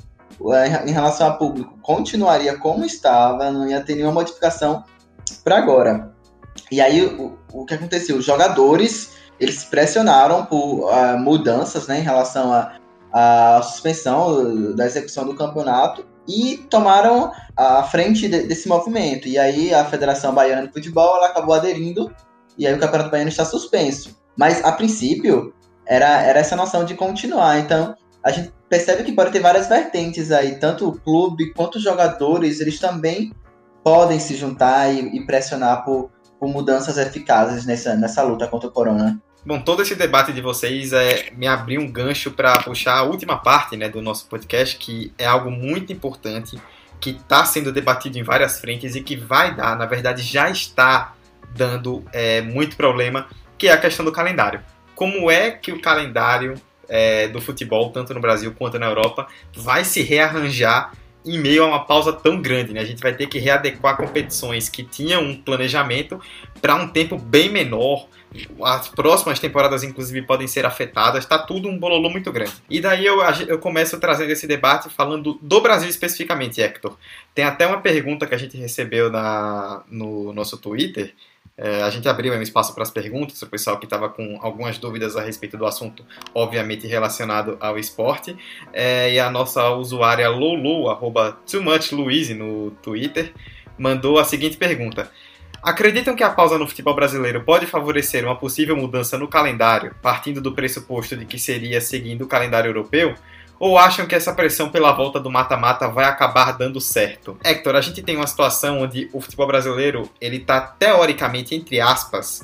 [0.53, 4.85] é, em relação a público continuaria como estava, não ia ter nenhuma modificação
[5.43, 6.13] para agora.
[6.71, 8.15] E aí o, o que aconteceu?
[8.15, 12.53] Os jogadores eles pressionaram por uh, mudanças né, em relação
[13.11, 19.27] à suspensão da execução do campeonato e tomaram a frente de, desse movimento.
[19.27, 22.13] E aí a Federação Baiana de Futebol ela acabou aderindo
[22.57, 24.18] e aí o Campeonato Baiano está suspenso.
[24.39, 25.53] Mas a princípio
[25.85, 27.59] era, era essa noção de continuar.
[27.59, 31.83] Então a gente percebe que pode ter várias vertentes aí, tanto o clube quanto os
[31.83, 33.33] jogadores, eles também
[33.83, 38.71] podem se juntar e, e pressionar por, por mudanças eficazes nessa, nessa luta contra o
[38.71, 39.21] corona.
[39.45, 43.37] Bom, todo esse debate de vocês é me abrir um gancho para puxar a última
[43.37, 46.57] parte né, do nosso podcast, que é algo muito importante,
[46.99, 51.13] que está sendo debatido em várias frentes e que vai dar, na verdade já está
[51.55, 53.27] dando é, muito problema,
[53.59, 54.61] que é a questão do calendário.
[54.95, 56.55] Como é que o calendário
[56.87, 60.93] é, do futebol, tanto no Brasil quanto na Europa, vai se rearranjar
[61.25, 62.73] em meio a uma pausa tão grande.
[62.73, 62.79] Né?
[62.79, 66.19] A gente vai ter que readequar competições que tinham um planejamento
[66.61, 68.07] para um tempo bem menor.
[68.63, 71.23] As próximas temporadas, inclusive, podem ser afetadas.
[71.23, 72.53] Está tudo um bololô muito grande.
[72.69, 76.95] E daí eu, eu começo trazendo esse debate falando do Brasil especificamente, Hector.
[77.35, 81.13] Tem até uma pergunta que a gente recebeu na, no nosso Twitter
[81.61, 84.77] é, a gente abriu um espaço para as perguntas, o pessoal que estava com algumas
[84.77, 88.37] dúvidas a respeito do assunto, obviamente relacionado ao esporte.
[88.71, 93.33] É, e a nossa usuária Lulu, arroba TooMuchLuiz no Twitter,
[93.77, 95.11] mandou a seguinte pergunta.
[95.61, 100.39] Acreditam que a pausa no futebol brasileiro pode favorecer uma possível mudança no calendário, partindo
[100.39, 103.15] do pressuposto de que seria seguindo o calendário europeu?
[103.59, 107.37] Ou acham que essa pressão pela volta do mata-mata vai acabar dando certo?
[107.43, 112.43] Hector, a gente tem uma situação onde o futebol brasileiro ele está teoricamente entre aspas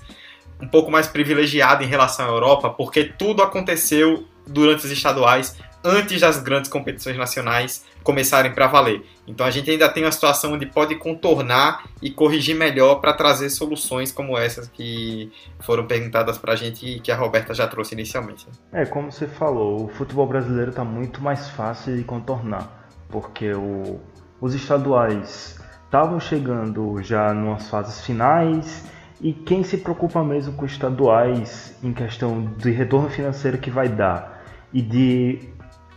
[0.62, 6.22] um pouco mais privilegiado em relação à Europa, porque tudo aconteceu durante os estaduais antes
[6.22, 9.04] das grandes competições nacionais começarem para valer.
[9.28, 13.50] Então a gente ainda tem uma situação onde pode contornar e corrigir melhor para trazer
[13.50, 17.96] soluções como essas que foram perguntadas para a gente e que a Roberta já trouxe
[17.96, 18.48] inicialmente.
[18.72, 24.00] É, como você falou, o futebol brasileiro está muito mais fácil de contornar, porque o,
[24.40, 28.86] os estaduais estavam chegando já nas fases finais
[29.20, 34.44] e quem se preocupa mesmo com estaduais em questão de retorno financeiro que vai dar
[34.72, 35.55] e de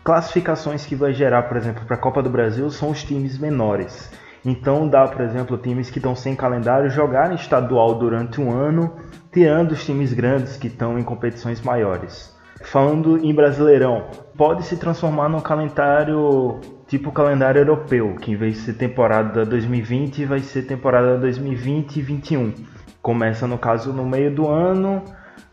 [0.09, 4.11] classificações que vai gerar, por exemplo, para a Copa do Brasil são os times menores.
[4.43, 8.97] Então dá, por exemplo, times que estão sem calendário jogarem estadual durante um ano,
[9.31, 12.35] tirando os times grandes que estão em competições maiores.
[12.63, 18.61] Falando em Brasileirão, pode se transformar num calendário tipo calendário europeu, que em vez de
[18.61, 22.55] ser temporada 2020 vai ser temporada 2020 e 21.
[23.03, 25.03] Começa no caso no meio do ano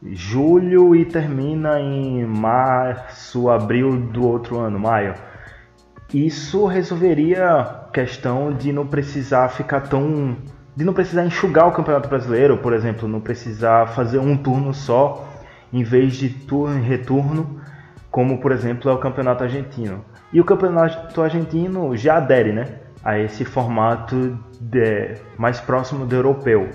[0.03, 5.13] julho e termina em março, abril do outro ano, maio.
[6.13, 10.37] Isso resolveria questão de não precisar ficar tão.
[10.75, 15.27] de não precisar enxugar o Campeonato Brasileiro, por exemplo, não precisar fazer um turno só
[15.71, 17.59] em vez de turno e retorno,
[18.09, 20.05] como por exemplo é o campeonato argentino.
[20.31, 26.69] E o campeonato argentino já adere né, a esse formato de, mais próximo do europeu,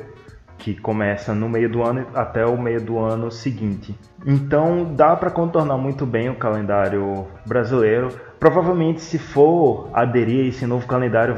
[0.61, 3.99] que começa no meio do ano até o meio do ano seguinte.
[4.27, 8.09] Então dá para contornar muito bem o calendário brasileiro.
[8.39, 11.37] Provavelmente, se for aderir a esse novo calendário,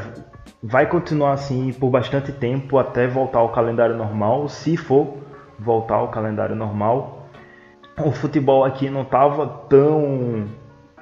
[0.61, 5.19] vai continuar assim por bastante tempo até voltar ao calendário normal, se for
[5.57, 7.29] voltar ao calendário normal.
[8.05, 10.49] O futebol aqui não estava tão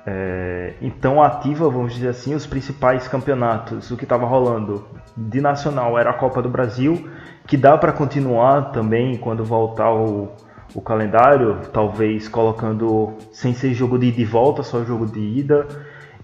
[0.07, 3.91] é, tão ativa, vamos dizer assim, os principais campeonatos.
[3.91, 7.09] O que estava rolando de nacional era a Copa do Brasil,
[7.47, 10.28] que dá para continuar também quando voltar o,
[10.74, 15.66] o calendário, talvez colocando sem ser jogo de ida e volta, só jogo de ida.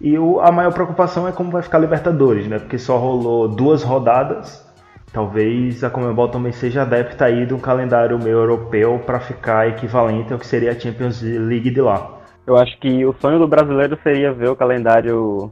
[0.00, 2.58] E o, a maior preocupação é como vai ficar a Libertadores, né?
[2.58, 4.64] Porque só rolou duas rodadas.
[5.12, 10.32] Talvez a Comebol também seja adepta aí de um calendário meio europeu para ficar equivalente
[10.32, 12.18] ao que seria a Champions League de lá.
[12.46, 15.50] Eu acho que o sonho do brasileiro seria ver o calendário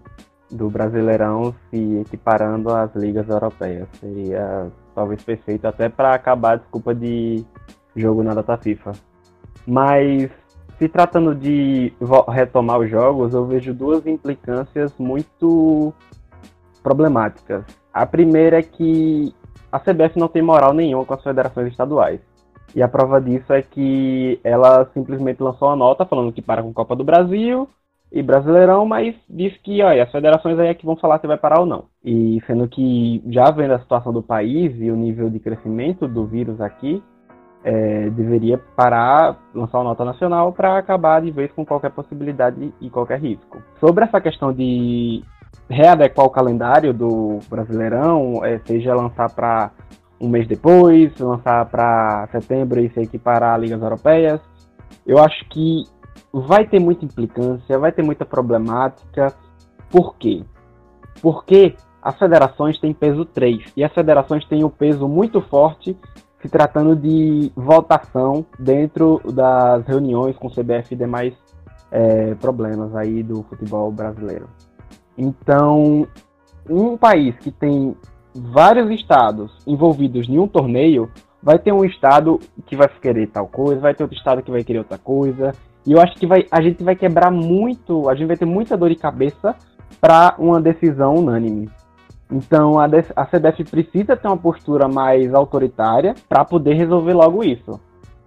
[0.50, 3.88] do Brasileirão se equiparando às ligas europeias.
[4.00, 7.45] Seria talvez perfeito até para acabar a desculpa de
[7.97, 8.92] jogo na data FIFA.
[9.66, 10.30] Mas
[10.78, 11.92] se tratando de
[12.28, 15.92] retomar os jogos, eu vejo duas implicâncias muito
[16.82, 17.64] problemáticas.
[17.92, 19.34] A primeira é que
[19.70, 22.20] a CBF não tem moral nenhuma com as federações estaduais.
[22.74, 26.72] E a prova disso é que ela simplesmente lançou uma nota falando que para com
[26.72, 27.68] Copa do Brasil
[28.14, 31.36] e Brasileirão, mas disse que olha, as federações aí é que vão falar se vai
[31.36, 31.86] parar ou não.
[32.04, 36.24] E sendo que já vendo a situação do país e o nível de crescimento do
[36.24, 37.02] vírus aqui,
[37.64, 42.88] é, deveria parar, lançar uma nota nacional para acabar de vez com qualquer possibilidade e
[42.88, 43.60] qualquer risco.
[43.80, 45.24] Sobre essa questão de
[45.68, 49.72] readequar o calendário do Brasileirão, é, seja lançar para
[50.20, 54.40] um mês depois, lançar para setembro e se equiparar a ligas europeias,
[55.06, 55.84] eu acho que
[56.32, 59.34] vai ter muita implicância, vai ter muita problemática.
[59.90, 60.44] Por quê?
[61.22, 65.96] Porque as federações têm peso 3 e as federações têm um peso muito forte
[66.40, 71.32] se tratando de votação dentro das reuniões com o CBF e demais
[71.90, 74.48] é, problemas aí do futebol brasileiro.
[75.16, 76.06] Então,
[76.68, 77.96] um país que tem
[78.34, 81.10] vários estados envolvidos em um torneio,
[81.42, 84.64] vai ter um estado que vai querer tal coisa, vai ter outro estado que vai
[84.64, 85.52] querer outra coisa.
[85.87, 88.76] E eu acho que vai, a gente vai quebrar muito, a gente vai ter muita
[88.76, 89.55] dor de cabeça
[90.01, 91.68] para uma decisão unânime.
[92.30, 97.80] Então a, a CBF precisa ter uma postura mais autoritária para poder resolver logo isso.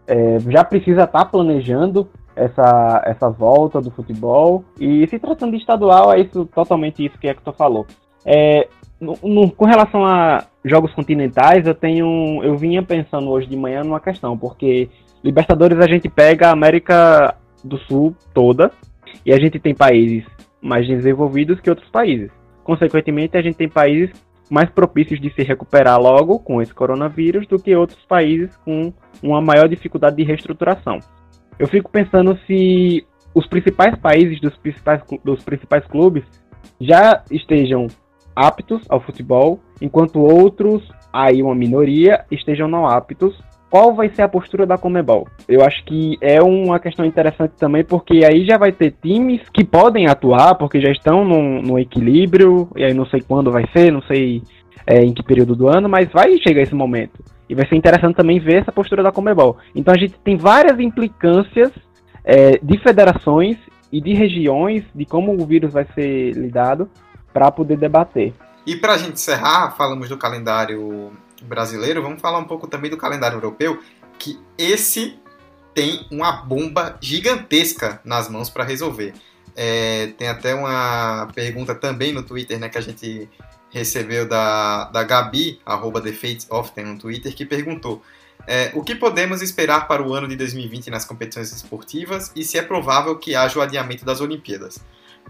[0.05, 4.63] É, já precisa estar tá planejando essa, essa volta do futebol.
[4.79, 7.85] E se tratando de estadual, é isso totalmente isso que tu falou.
[8.23, 8.67] É,
[9.01, 12.41] no, no, com relação a jogos continentais, eu tenho.
[12.43, 14.89] Eu vinha pensando hoje de manhã numa questão, porque
[15.23, 18.71] Libertadores a gente pega América do Sul toda
[19.25, 20.25] e a gente tem países
[20.61, 22.29] mais desenvolvidos que outros países.
[22.63, 24.11] Consequentemente, a gente tem países
[24.49, 29.41] mais propícios de se recuperar logo com esse coronavírus do que outros países com uma
[29.41, 30.99] maior dificuldade de reestruturação.
[31.59, 36.23] Eu fico pensando se os principais países dos principais, dos principais clubes
[36.79, 37.87] já estejam
[38.35, 43.35] aptos ao futebol, enquanto outros, aí uma minoria, estejam não aptos
[43.69, 45.27] qual vai ser a postura da Comebol.
[45.47, 49.63] Eu acho que é uma questão interessante também, porque aí já vai ter times que
[49.63, 53.91] podem atuar, porque já estão no, no equilíbrio, e aí não sei quando vai ser,
[53.91, 54.41] não sei
[54.85, 57.23] é, em que período do ano, mas vai chegar esse momento.
[57.49, 59.57] E vai ser interessante também ver essa postura da Comebol.
[59.75, 61.71] Então a gente tem várias implicâncias
[62.23, 63.57] é, de federações
[63.91, 66.89] e de regiões, de como o vírus vai ser lidado,
[67.33, 68.33] para poder debater.
[68.65, 71.11] E para a gente encerrar, falamos do calendário
[71.43, 73.81] brasileiro, vamos falar um pouco também do calendário europeu,
[74.17, 75.19] que esse
[75.73, 79.13] tem uma bomba gigantesca nas mãos para resolver.
[79.55, 83.29] É, tem até uma pergunta também no Twitter, né, que a gente
[83.69, 86.13] recebeu da, da Gabi, arroba The
[86.83, 88.01] no Twitter, que perguntou
[88.47, 92.57] é, o que podemos esperar para o ano de 2020 nas competições esportivas e se
[92.57, 94.79] é provável que haja o adiamento das Olimpíadas.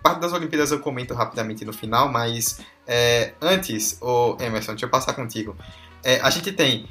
[0.04, 4.90] Parte das Olimpíadas eu comento rapidamente no final, mas é, antes, oh, Emerson, deixa eu
[4.90, 5.56] passar contigo
[6.08, 6.88] é, a gente tem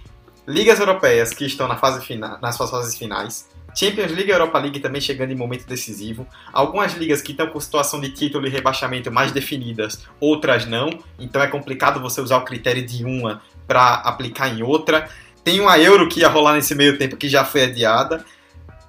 [0.47, 4.59] ligas europeias que estão na fase fina, nas suas fases finais, Champions League e Europa
[4.59, 8.51] League também chegando em momento decisivo, algumas ligas que estão com situação de título e
[8.51, 13.95] rebaixamento mais definidas, outras não, então é complicado você usar o critério de uma para
[13.95, 15.09] aplicar em outra.
[15.43, 18.23] Tem uma Euro que ia rolar nesse meio tempo que já foi adiada.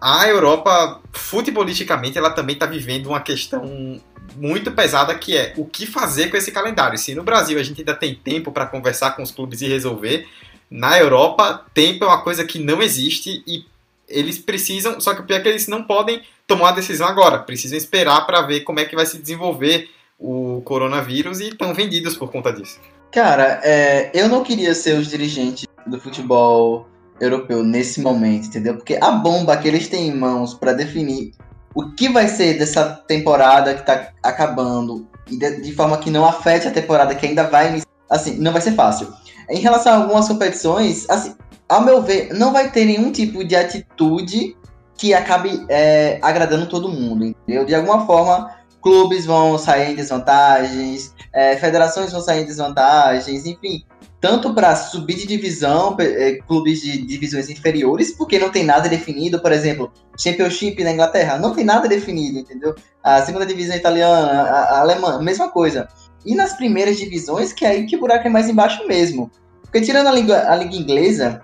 [0.01, 3.99] A Europa, futebolisticamente, ela também está vivendo uma questão
[4.35, 6.97] muito pesada que é o que fazer com esse calendário.
[6.97, 10.27] Se no Brasil a gente ainda tem tempo para conversar com os clubes e resolver,
[10.69, 13.65] na Europa tempo é uma coisa que não existe e
[14.07, 17.39] eles precisam, só que o pior é que eles não podem tomar a decisão agora,
[17.39, 22.15] precisam esperar para ver como é que vai se desenvolver o coronavírus e estão vendidos
[22.15, 22.79] por conta disso.
[23.11, 26.87] Cara, é, eu não queria ser os dirigentes do futebol
[27.19, 28.75] europeu nesse momento, entendeu?
[28.75, 31.33] Porque a bomba que eles têm em mãos para definir
[31.77, 36.25] o que vai ser dessa temporada que tá acabando e de, de, forma que não
[36.25, 39.13] afete a temporada que ainda vai assim, não vai ser fácil.
[39.47, 41.35] Em relação a algumas competições, assim,
[41.69, 44.57] ao meu ver, não vai ter nenhum tipo de atitude
[44.97, 47.63] que acabe é, agradando todo mundo, entendeu?
[47.63, 53.85] De alguma forma, clubes vão sair em desvantagens, é, federações vão sair em desvantagens, enfim,
[54.19, 59.39] tanto para subir de divisão, é, clubes de divisões inferiores, porque não tem nada definido,
[59.39, 62.75] por exemplo, Championship na Inglaterra, não tem nada definido, entendeu?
[63.03, 65.87] A segunda divisão italiana, a, a alemã, mesma coisa.
[66.25, 69.31] E nas primeiras divisões, que é aí que o buraco é mais embaixo mesmo.
[69.61, 71.43] Porque tirando a liga, a liga inglesa,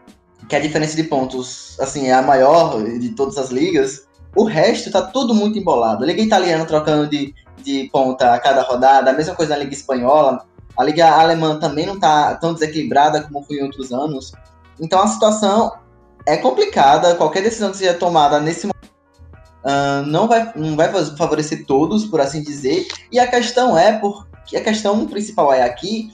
[0.50, 4.92] que a diferença de pontos, assim, é a maior de todas as ligas, o resto
[4.92, 6.04] tá tudo muito embolado.
[6.04, 9.74] A liga italiana trocando de, de ponta a cada rodada, a mesma coisa na liga
[9.74, 10.44] espanhola,
[10.78, 14.32] a liga alemã também não está tão desequilibrada como foi em outros anos.
[14.80, 15.74] Então a situação
[16.26, 17.16] é complicada.
[17.16, 18.92] Qualquer decisão que seja tomada nesse momento
[19.64, 22.88] uh, não, vai, não vai favorecer todos, por assim dizer.
[23.12, 26.12] E a questão é, porque a questão principal é aqui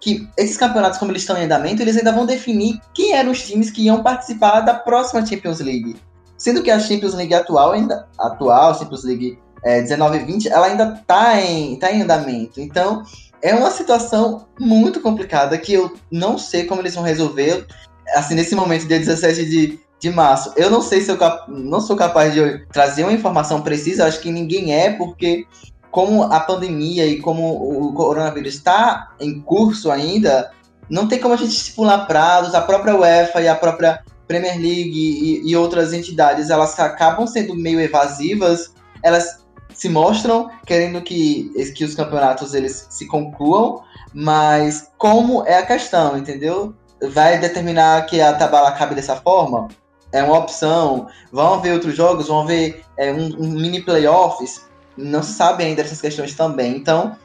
[0.00, 3.42] que esses campeonatos, como eles estão em andamento, eles ainda vão definir quem eram os
[3.42, 5.96] times que iam participar da próxima Champions League.
[6.38, 10.66] Sendo que a Champions League atual, ainda atual, Champions League é, 19 e 20, ela
[10.66, 12.62] ainda está em, tá em andamento.
[12.62, 13.02] Então,
[13.42, 17.66] é uma situação muito complicada que eu não sei como eles vão resolver.
[18.14, 21.18] Assim, nesse momento, dia 17 de, de março, eu não sei se eu
[21.48, 25.46] não sou capaz de trazer uma informação precisa, acho que ninguém é, porque
[25.90, 30.50] como a pandemia e como o coronavírus está em curso ainda,
[30.88, 34.92] não tem como a gente estipular prazos, a própria UEFA e a própria Premier League
[34.94, 38.72] e, e outras entidades, elas acabam sendo meio evasivas,
[39.02, 39.39] elas
[39.80, 46.18] se mostram querendo que, que os campeonatos eles se concluam, mas como é a questão,
[46.18, 46.74] entendeu?
[47.08, 49.68] Vai determinar que a tabela acabe dessa forma?
[50.12, 51.06] É uma opção.
[51.32, 54.66] Vão ver outros jogos, vão ver é, um, um mini playoffs.
[54.98, 56.76] Não se sabe ainda essas questões também.
[56.76, 57.16] Então,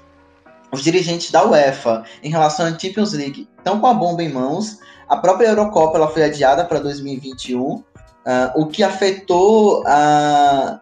[0.72, 4.80] os dirigentes da UEFA, em relação à Champions League, estão com a bomba em mãos.
[5.10, 7.84] A própria Eurocopa ela foi adiada para 2021, uh,
[8.56, 10.80] o que afetou a,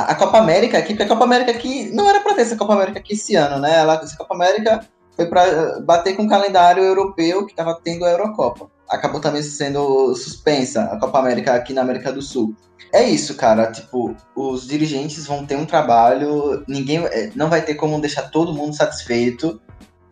[0.00, 2.74] a, Copa América aqui, porque a Copa América aqui não era para ter essa Copa
[2.74, 3.78] América aqui esse ano, né?
[3.78, 8.10] Ela, essa Copa América foi para bater com o calendário europeu que estava tendo a
[8.10, 8.68] Eurocopa.
[8.88, 12.54] Acabou também sendo suspensa a Copa América aqui na América do Sul.
[12.92, 13.72] É isso, cara.
[13.72, 18.52] Tipo, os dirigentes vão ter um trabalho, ninguém é, não vai ter como deixar todo
[18.52, 19.60] mundo satisfeito.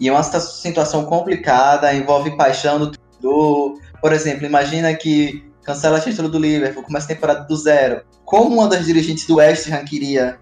[0.00, 3.78] E é uma situação complicada, envolve paixão do torcedor.
[4.00, 8.02] Por exemplo, imagina que cancela a título do Liverpool, começa a temporada do zero.
[8.24, 10.38] Como uma das dirigentes do West Ham queria.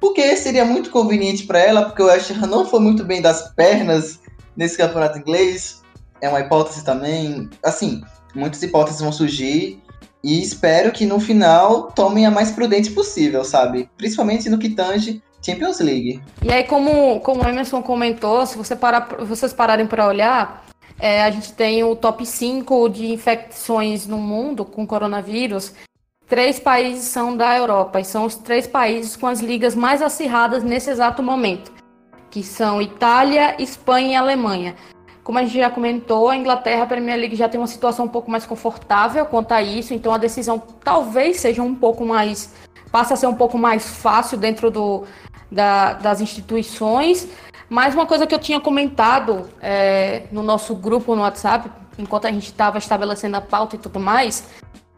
[0.00, 3.52] Porque seria muito conveniente para ela, porque o West Ham não foi muito bem das
[3.54, 4.20] pernas
[4.56, 5.82] nesse campeonato inglês.
[6.20, 7.48] É uma hipótese também.
[7.62, 8.02] Assim,
[8.34, 9.80] muitas hipóteses vão surgir.
[10.24, 13.90] E espero que no final tomem a mais prudente possível, sabe?
[13.96, 16.22] Principalmente no que tange Champions League.
[16.42, 20.64] E aí, como, como o Emerson comentou, se você parar, vocês pararem para olhar,
[21.02, 25.74] é, a gente tem o top 5 de infecções no mundo com coronavírus.
[26.28, 30.62] Três países são da Europa e são os três países com as ligas mais acirradas
[30.62, 31.72] nesse exato momento,
[32.30, 34.76] que são Itália, Espanha e Alemanha.
[35.24, 38.08] Como a gente já comentou, a Inglaterra, a Premier League já tem uma situação um
[38.08, 42.54] pouco mais confortável quanto a isso, então a decisão talvez seja um pouco mais.
[42.92, 45.04] passa a ser um pouco mais fácil dentro do,
[45.50, 47.28] da, das instituições.
[47.72, 52.30] Mas uma coisa que eu tinha comentado é, no nosso grupo no WhatsApp, enquanto a
[52.30, 54.46] gente estava estabelecendo a pauta e tudo mais,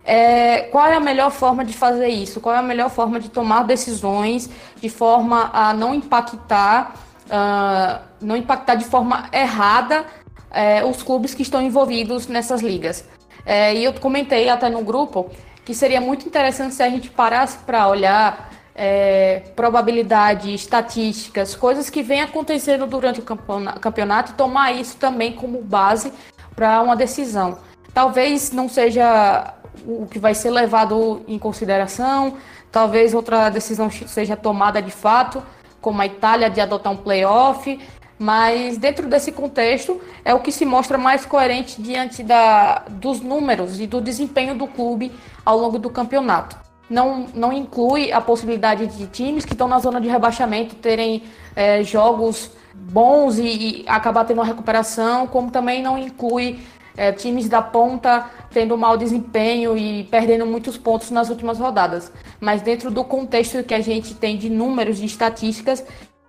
[0.04, 2.40] é, qual é a melhor forma de fazer isso?
[2.40, 4.50] Qual é a melhor forma de tomar decisões
[4.80, 6.96] de forma a não impactar,
[7.26, 10.04] uh, não impactar de forma errada
[10.50, 13.04] é, os clubes que estão envolvidos nessas ligas?
[13.46, 15.30] É, e eu comentei até no grupo
[15.64, 22.02] que seria muito interessante se a gente parasse para olhar é, probabilidade, estatísticas, coisas que
[22.02, 26.12] vêm acontecendo durante o campeonato e tomar isso também como base
[26.56, 27.58] para uma decisão.
[27.92, 29.54] Talvez não seja
[29.86, 32.36] o que vai ser levado em consideração,
[32.72, 35.42] talvez outra decisão seja tomada de fato,
[35.80, 37.78] como a Itália de adotar um playoff,
[38.18, 43.80] mas dentro desse contexto é o que se mostra mais coerente diante da, dos números
[43.80, 45.12] e do desempenho do clube
[45.44, 50.00] ao longo do campeonato não, não inclui a possibilidade de times que estão na zona
[50.00, 51.22] de rebaixamento terem
[51.56, 56.58] é, jogos bons e, e, acabar tendo uma recuperação, como também não inclui
[56.96, 62.12] é, times da ponta tendo mau desempenho e perdendo muitos pontos nas últimas rodadas.
[62.40, 65.84] Mas dentro do contexto que a gente tem de números, de estatísticas,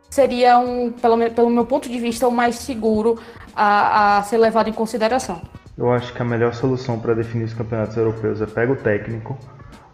[0.09, 3.19] seria, um, pelo, pelo meu ponto de vista, o mais seguro
[3.55, 5.41] a, a ser levado em consideração.
[5.77, 9.37] Eu acho que a melhor solução para definir os campeonatos europeus é pega o técnico,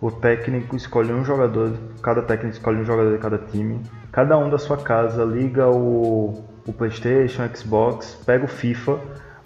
[0.02, 3.80] o técnico escolhe um jogador, cada técnico escolhe um jogador de cada time,
[4.12, 9.00] cada um da sua casa liga o, o PlayStation, o Xbox, pega o FIFA,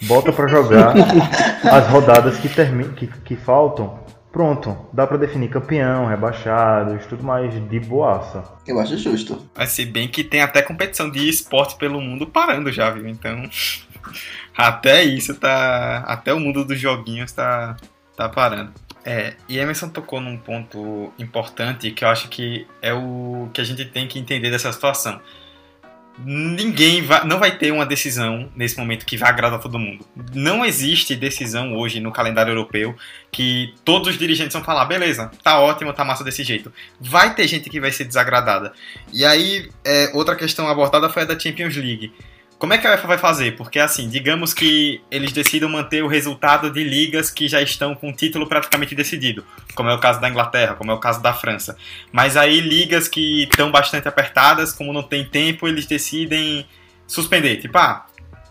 [0.04, 0.94] bota para jogar
[1.70, 4.00] as rodadas que, termi que, que faltam.
[4.32, 8.44] Pronto, dá para definir campeão, rebaixados, tudo mais de boaça.
[8.68, 9.50] Eu acho justo.
[9.56, 13.08] Mas se bem que tem até competição de esporte pelo mundo parando já, viu?
[13.08, 13.50] Então,
[14.58, 16.04] até isso tá.
[16.06, 17.78] Até o mundo dos joguinhos tá,
[18.18, 18.74] tá parando.
[19.06, 23.64] É, e Emerson tocou num ponto importante que eu acho que é o que a
[23.64, 25.22] gente tem que entender dessa situação.
[26.18, 30.04] Ninguém vai, não vai ter uma decisão nesse momento que vai agradar todo mundo.
[30.34, 32.96] Não existe decisão hoje no calendário europeu
[33.32, 36.74] que todos os dirigentes vão falar, beleza, tá ótimo, tá massa desse jeito.
[37.00, 38.74] Vai ter gente que vai ser desagradada.
[39.14, 42.12] E aí, é, outra questão abordada foi a da Champions League.
[42.66, 43.56] Como é que a UEFA vai fazer?
[43.56, 48.10] Porque, assim, digamos que eles decidam manter o resultado de ligas que já estão com
[48.10, 49.46] o título praticamente decidido,
[49.76, 51.78] como é o caso da Inglaterra, como é o caso da França.
[52.12, 56.66] Mas aí, ligas que estão bastante apertadas, como não tem tempo, eles decidem
[57.06, 57.58] suspender.
[57.58, 58.08] Tipo, ah,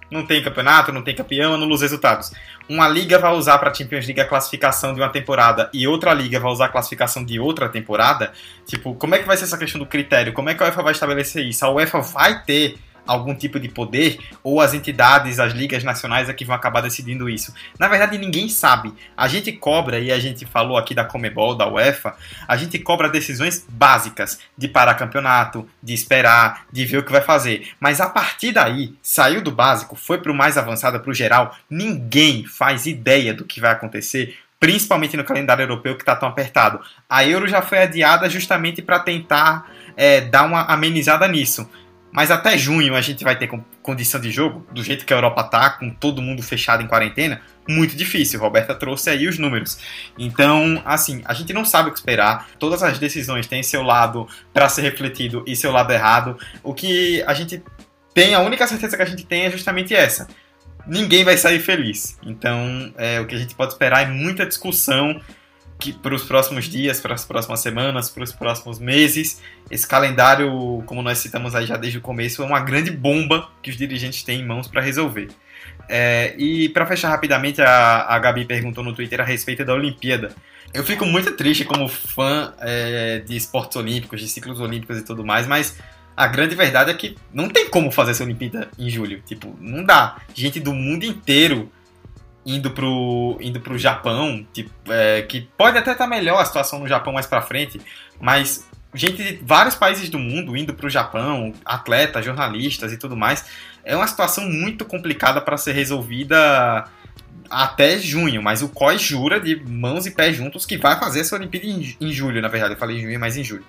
[0.08, 2.30] não tem campeonato, não tem campeão, anula os resultados.
[2.68, 6.14] Uma liga vai usar para a Champions League a classificação de uma temporada e outra
[6.14, 8.32] liga vai usar a classificação de outra temporada.
[8.64, 10.32] Tipo, como é que vai ser essa questão do critério?
[10.32, 11.64] Como é que a UEFA vai estabelecer isso?
[11.64, 16.32] A UEFA vai ter algum tipo de poder, ou as entidades, as ligas nacionais é
[16.32, 17.54] que vão acabar decidindo isso.
[17.78, 18.92] Na verdade, ninguém sabe.
[19.16, 22.14] A gente cobra, e a gente falou aqui da Comebol, da UEFA,
[22.46, 27.22] a gente cobra decisões básicas de parar campeonato, de esperar, de ver o que vai
[27.22, 27.68] fazer.
[27.78, 31.54] Mas a partir daí, saiu do básico, foi para o mais avançado, para o geral,
[31.68, 36.80] ninguém faz ideia do que vai acontecer principalmente no calendário europeu que está tão apertado.
[37.06, 41.68] A Euro já foi adiada justamente para tentar é, dar uma amenizada nisso.
[42.14, 43.50] Mas até junho a gente vai ter
[43.82, 47.42] condição de jogo, do jeito que a Europa tá, com todo mundo fechado em quarentena,
[47.68, 48.38] muito difícil.
[48.38, 49.78] Roberta trouxe aí os números.
[50.16, 52.48] Então, assim, a gente não sabe o que esperar.
[52.56, 56.38] Todas as decisões têm seu lado para ser refletido e seu lado errado.
[56.62, 57.60] O que a gente
[58.14, 60.28] tem, a única certeza que a gente tem é justamente essa.
[60.86, 62.16] Ninguém vai sair feliz.
[62.22, 65.20] Então, é, o que a gente pode esperar é muita discussão
[65.92, 69.40] para os próximos dias, para as próximas semanas, para os próximos meses.
[69.70, 73.70] Esse calendário, como nós citamos aí já desde o começo, é uma grande bomba que
[73.70, 75.28] os dirigentes têm em mãos para resolver.
[75.88, 80.34] É, e para fechar rapidamente, a, a Gabi perguntou no Twitter a respeito da Olimpíada.
[80.72, 85.24] Eu fico muito triste como fã é, de esportes olímpicos, de ciclos olímpicos e tudo
[85.24, 85.78] mais, mas
[86.16, 89.20] a grande verdade é que não tem como fazer essa Olimpíada em julho.
[89.26, 90.16] Tipo, não dá.
[90.34, 91.70] Gente do mundo inteiro
[92.46, 96.78] indo pro, indo pro Japão, tipo, é, que pode até estar tá melhor a situação
[96.78, 97.80] no Japão mais para frente,
[98.20, 103.44] mas gente de vários países do mundo indo pro Japão, atletas, jornalistas e tudo mais,
[103.84, 106.84] é uma situação muito complicada para ser resolvida
[107.50, 111.36] até junho, mas o COI jura de mãos e pés juntos que vai fazer essa
[111.36, 113.64] Olimpíada em, em julho, na verdade, eu falei em junho, mas em julho.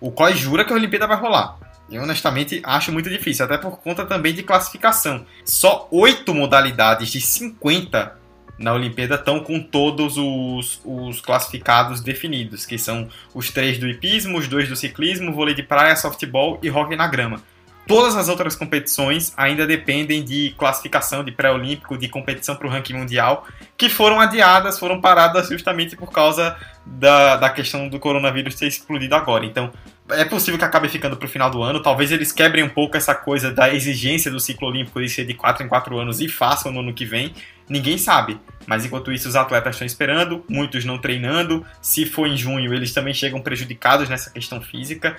[0.00, 1.58] O COI jura que a Olimpíada vai rolar.
[1.90, 5.24] Eu honestamente acho muito difícil, até por conta também de classificação.
[5.44, 8.16] Só oito modalidades de 50
[8.58, 14.38] na Olimpíada estão com todos os, os classificados definidos, que são os três do hipismo,
[14.38, 17.42] os dois do ciclismo, vôlei de praia, softball e hockey na grama.
[17.86, 22.94] Todas as outras competições ainda dependem de classificação de pré-olímpico, de competição para o ranking
[22.94, 28.66] mundial, que foram adiadas, foram paradas justamente por causa da, da questão do coronavírus ter
[28.66, 29.46] explodido agora.
[29.46, 29.70] Então,
[30.10, 31.82] é possível que acabe ficando para o final do ano.
[31.82, 35.34] Talvez eles quebrem um pouco essa coisa da exigência do ciclo olímpico de ser de
[35.34, 37.34] 4 em 4 anos e façam no ano que vem.
[37.68, 38.40] Ninguém sabe.
[38.66, 41.64] Mas enquanto isso, os atletas estão esperando, muitos não treinando.
[41.80, 45.16] Se for em junho, eles também chegam prejudicados nessa questão física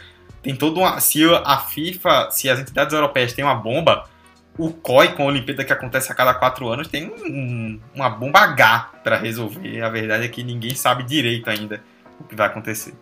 [0.48, 1.00] tem todo uma.
[1.02, 4.06] Se a FIFA, se as entidades europeias têm uma bomba,
[4.58, 8.40] o COI, com a Olimpíada que acontece a cada quatro anos, tem um, uma bomba
[8.40, 9.82] H para resolver.
[9.82, 11.84] A verdade é que ninguém sabe direito ainda
[12.20, 12.94] o que vai acontecer.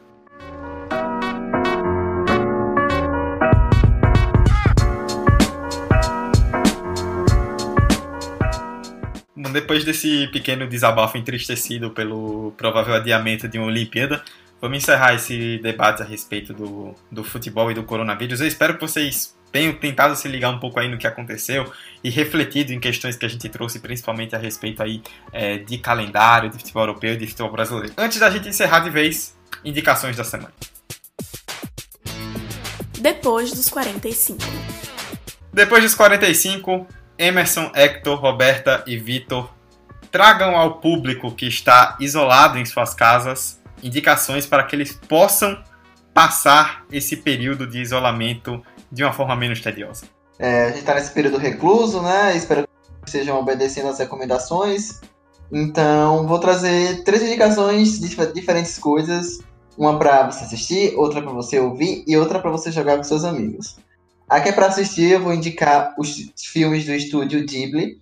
[9.52, 14.24] Depois desse pequeno desabafo entristecido pelo provável adiamento de uma Olimpíada,
[14.62, 18.40] Vamos encerrar esse debate a respeito do, do futebol e do coronavírus.
[18.40, 21.72] Eu espero que vocês tenham tentado se ligar um pouco aí no que aconteceu
[22.04, 26.50] e refletido em questões que a gente trouxe, principalmente a respeito aí é, de calendário,
[26.50, 27.94] de futebol europeu e de futebol brasileiro.
[27.98, 30.54] Antes da gente encerrar de vez, indicações da semana.
[33.00, 34.40] Depois dos 45.
[35.54, 36.88] Depois dos 45,
[37.18, 39.50] Emerson, Hector, Roberta e Vitor
[40.12, 45.62] tragam ao público que está isolado em suas casas indicações para que eles possam
[46.14, 50.06] passar esse período de isolamento de uma forma menos tediosa.
[50.40, 52.36] É, a gente está nesse período recluso, né?
[52.36, 52.70] Espero que
[53.06, 55.02] estejam obedecendo as recomendações.
[55.52, 59.40] Então, vou trazer três indicações de diferentes coisas.
[59.78, 63.26] Uma para você assistir, outra para você ouvir e outra para você jogar com seus
[63.26, 63.78] amigos.
[64.28, 68.00] Aqui é para assistir, eu vou indicar os filmes do estúdio Ghibli,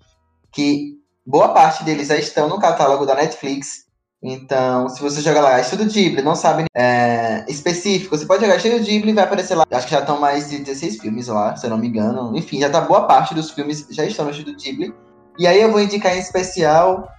[0.51, 3.83] que boa parte deles já estão no catálogo da Netflix.
[4.21, 8.81] Então, se você jogar lá Estúdio Ghibli, não sabe é, específico, você pode jogar Estúdio
[8.81, 9.65] Ghibli e vai aparecer lá.
[9.69, 12.31] Acho que já estão mais de 16 filmes lá, se eu não me engano.
[12.37, 14.93] Enfim, já tá boa parte dos filmes já estão no Estúdio Ghibli.
[15.37, 17.09] E aí eu vou indicar em especial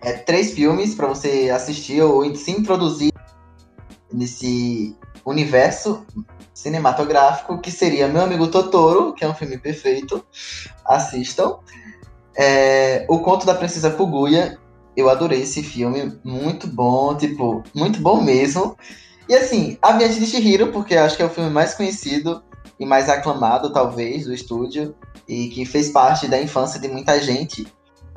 [0.00, 3.12] é, três filmes para você assistir ou se introduzir
[4.10, 6.06] nesse universo
[6.60, 10.24] cinematográfico, que seria Meu Amigo Totoro, que é um filme perfeito.
[10.84, 11.58] Assistam.
[12.36, 14.58] É, o Conto da Princesa Puguya,
[14.96, 18.76] eu adorei esse filme, muito bom, tipo, muito bom mesmo.
[19.28, 22.42] E assim, A Viagem de Chihiro, porque acho que é o filme mais conhecido
[22.78, 24.94] e mais aclamado, talvez, do estúdio,
[25.26, 27.66] e que fez parte da infância de muita gente.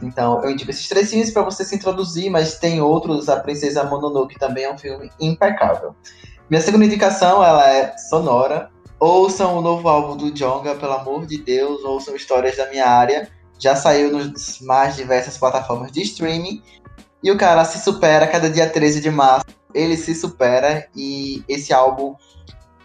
[0.02, 3.84] Então, eu indico esses três filmes para você se introduzir, mas tem outros, A Princesa
[3.86, 5.96] Mononoke também é um filme impecável.
[6.54, 8.70] Minha segunda indicação, ela é sonora.
[9.00, 13.28] Ouçam o novo álbum do Jonga, pelo amor de Deus, ouçam histórias da minha área
[13.58, 16.62] já saiu nas mais diversas plataformas de streaming.
[17.24, 19.48] E o cara se supera cada dia 13 de março.
[19.74, 22.14] Ele se supera e esse álbum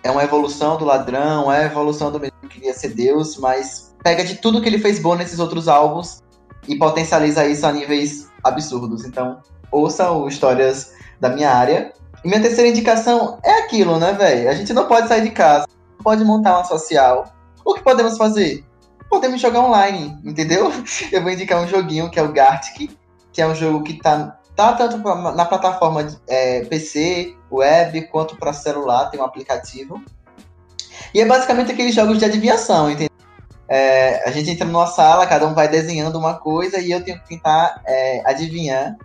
[0.02, 3.94] é uma evolução do ladrão, é a evolução do menino que queria ser Deus, mas
[4.02, 6.22] pega de tudo que ele fez bom nesses outros álbuns
[6.66, 9.04] e potencializa isso a níveis absurdos.
[9.04, 11.92] Então, ouça o Histórias da Minha Área.
[12.24, 14.50] Minha terceira indicação é aquilo, né, velho?
[14.50, 15.66] A gente não pode sair de casa,
[15.96, 17.32] não pode montar uma social.
[17.64, 18.64] O que podemos fazer?
[19.08, 20.70] podemos jogar online, entendeu?
[21.10, 22.90] Eu vou indicar um joguinho que é o Gartic,
[23.32, 28.36] que é um jogo que tá, tá tanto na plataforma de, é, PC, web, quanto
[28.36, 30.02] para celular, tem um aplicativo.
[31.14, 33.08] E é basicamente aqueles jogos de adivinhação, entendeu?
[33.70, 37.20] É, a gente entra numa sala, cada um vai desenhando uma coisa e eu tenho
[37.20, 38.96] que tentar é, adivinhar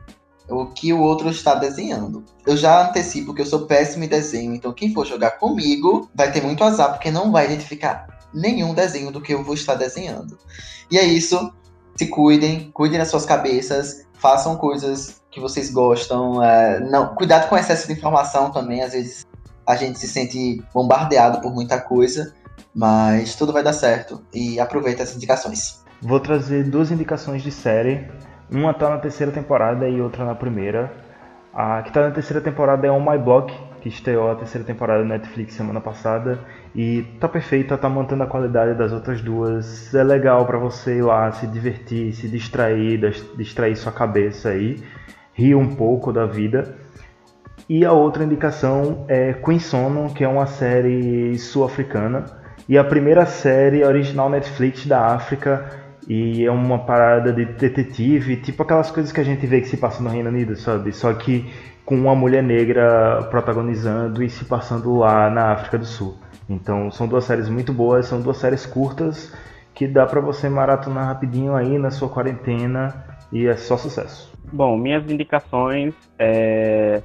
[0.53, 2.23] o que o outro está desenhando.
[2.45, 6.31] Eu já antecipo que eu sou péssimo em desenho, então quem for jogar comigo vai
[6.31, 10.37] ter muito azar, porque não vai identificar nenhum desenho do que eu vou estar desenhando.
[10.89, 11.53] E é isso.
[11.95, 16.41] Se cuidem, cuidem das suas cabeças, façam coisas que vocês gostam.
[16.41, 18.81] É, não, cuidado com o excesso de informação também.
[18.81, 19.25] Às vezes
[19.65, 22.33] a gente se sente bombardeado por muita coisa,
[22.73, 24.23] mas tudo vai dar certo.
[24.33, 25.83] E aproveita as indicações.
[26.01, 28.09] Vou trazer duas indicações de série.
[28.53, 30.93] Uma tá na terceira temporada e outra na primeira.
[31.51, 33.51] A que tá na terceira temporada é On My Block,
[33.81, 36.37] que estreou a terceira temporada na Netflix semana passada
[36.75, 39.91] e tá perfeita, tá mantendo a qualidade das outras duas.
[39.95, 42.99] É legal para você ir lá se divertir, se distrair,
[43.35, 44.83] distrair sua cabeça aí,
[45.33, 46.75] rir um pouco da vida.
[47.67, 52.25] E a outra indicação é Queen Sono, que é uma série sul-africana
[52.69, 58.63] e a primeira série original Netflix da África e é uma parada de detetive, tipo
[58.63, 60.91] aquelas coisas que a gente vê que se passa no Reino Unido, sabe?
[60.91, 61.45] Só que
[61.85, 66.15] com uma mulher negra protagonizando e se passando lá na África do Sul.
[66.49, 69.33] Então são duas séries muito boas, são duas séries curtas
[69.73, 74.31] que dá para você maratonar rapidinho aí na sua quarentena e é só sucesso.
[74.51, 77.01] Bom, minhas indicações é...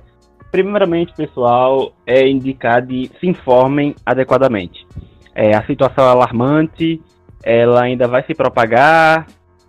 [0.50, 4.86] primeiramente, pessoal, é indicar de se informem adequadamente.
[5.34, 7.00] É, a situação é alarmante,
[7.48, 9.26] ela ainda vai se propagar,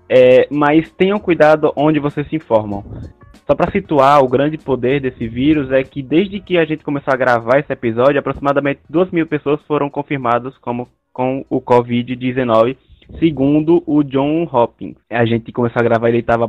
[0.10, 2.84] é, mas tenham cuidado onde vocês se informam.
[3.48, 7.14] Só para situar, o grande poder desse vírus é que desde que a gente começou
[7.14, 12.76] a gravar esse episódio, aproximadamente 2 mil pessoas foram confirmadas como, com o Covid-19,
[13.18, 14.98] segundo o John Hopkins.
[15.10, 16.48] A gente começou a gravar, ele estava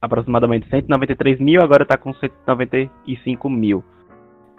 [0.00, 3.82] aproximadamente 193 mil, agora está com 195 mil.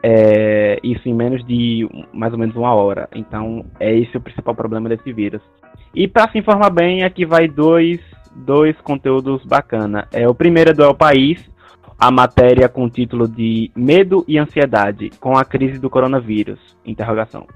[0.02, 3.10] É, isso em menos de mais ou menos uma hora.
[3.14, 5.42] Então, é esse o principal problema desse vírus.
[5.94, 8.00] E para se informar bem, aqui vai dois,
[8.36, 10.08] dois conteúdos bacana.
[10.12, 11.50] É, o primeiro é do El País,
[12.00, 16.60] a matéria com o título de Medo e Ansiedade com a crise do coronavírus.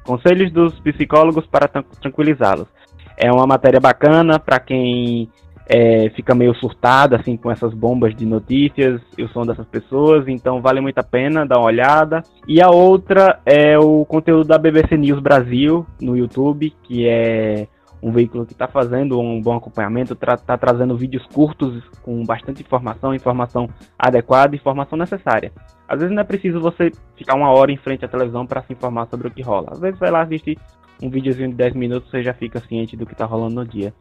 [0.03, 2.67] Conselhos dos psicólogos para tranquilizá-los.
[3.15, 5.29] É uma matéria bacana para quem
[5.67, 10.27] é, fica meio surtado assim com essas bombas de notícias e o som dessas pessoas,
[10.27, 12.21] então vale muito a pena dar uma olhada.
[12.47, 17.67] E a outra é o conteúdo da BBC News Brasil no YouTube, que é
[18.03, 22.61] um veículo que está fazendo um bom acompanhamento, está tra trazendo vídeos curtos com bastante
[22.61, 25.53] informação, informação adequada, informação necessária.
[25.87, 28.73] Às vezes não é preciso você ficar uma hora em frente à televisão para se
[28.73, 29.69] informar sobre o que rola.
[29.71, 30.59] Às vezes vai lá assistir
[31.01, 33.93] um videozinho de 10 minutos, você já fica ciente do que está rolando no dia.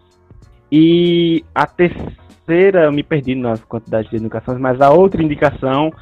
[0.75, 5.93] E a terceira, eu me perdi nas quantidades de indicações, mas a outra indicação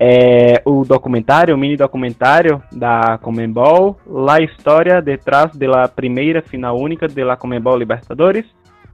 [0.00, 7.06] é o documentário, o mini documentário da Comembol, La História detrás da primeira final única
[7.06, 8.44] de la Comembol Libertadores,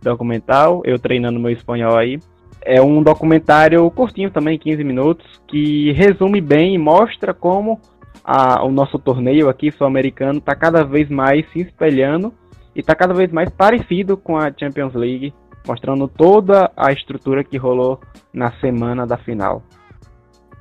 [0.03, 2.18] documental, eu treinando meu espanhol aí.
[2.61, 7.80] É um documentário curtinho também, 15 minutos, que resume bem e mostra como
[8.22, 12.35] a, o nosso torneio aqui sul-americano está cada vez mais se espelhando
[12.75, 15.35] e está cada vez mais parecido com a Champions League,
[15.66, 18.01] mostrando toda a estrutura que rolou
[18.33, 19.62] na semana da final.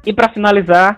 [0.05, 0.97] E para finalizar,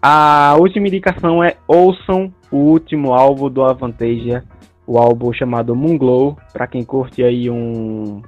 [0.00, 4.44] a última indicação é ouçam o último álbum do Avantasia,
[4.86, 8.20] o álbum chamado Moonglow, para quem curte aí um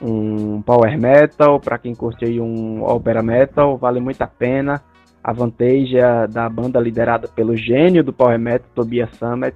[0.00, 4.82] um power metal, para quem curte aí um opera metal, vale muito a pena.
[5.22, 9.54] A Avantasia da banda liderada pelo gênio do power metal, Tobias Summit.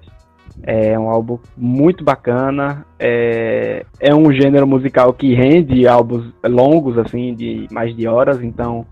[0.63, 2.87] É um álbum muito bacana.
[2.99, 8.43] É, é um gênero musical que rende álbuns longos, assim, de mais de horas.
[8.43, 8.87] Então,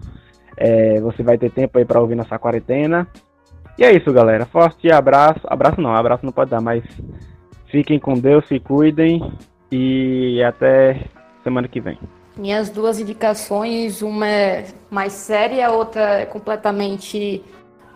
[0.57, 3.07] é, você vai ter tempo aí para ouvir nessa quarentena.
[3.79, 4.45] E é isso, galera.
[4.47, 5.41] Forte abraço.
[5.47, 6.85] Abraço não, abraço não pode dar, mas
[7.71, 9.33] fiquem com Deus, se cuidem
[9.71, 11.07] e até
[11.43, 11.99] semana que vem.
[12.37, 17.43] Minhas duas indicações, uma é mais séria, a outra é completamente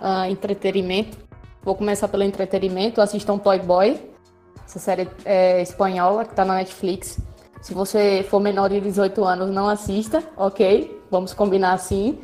[0.00, 1.25] uh, entretenimento.
[1.66, 3.00] Vou começar pelo entretenimento.
[3.00, 4.00] Assistam Boy,
[4.64, 7.18] essa série é, espanhola que está na Netflix.
[7.60, 11.02] Se você for menor de 18 anos, não assista, ok?
[11.10, 12.20] Vamos combinar assim.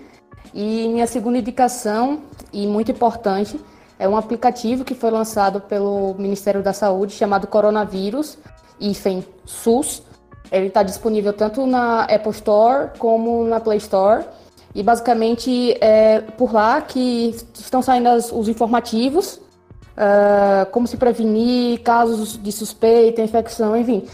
[0.55, 2.23] E minha segunda indicação,
[2.53, 3.59] e muito importante,
[3.99, 8.39] é um aplicativo que foi lançado pelo Ministério da Saúde chamado Coronavírus,
[8.79, 10.05] IFEM SUS.
[10.53, 14.25] Ele está disponível tanto na Apple Store como na Play Store.
[14.75, 19.35] E basicamente é por lá que estão saindo as, os informativos,
[19.97, 24.05] uh, como se prevenir, casos de suspeita, infecção, enfim.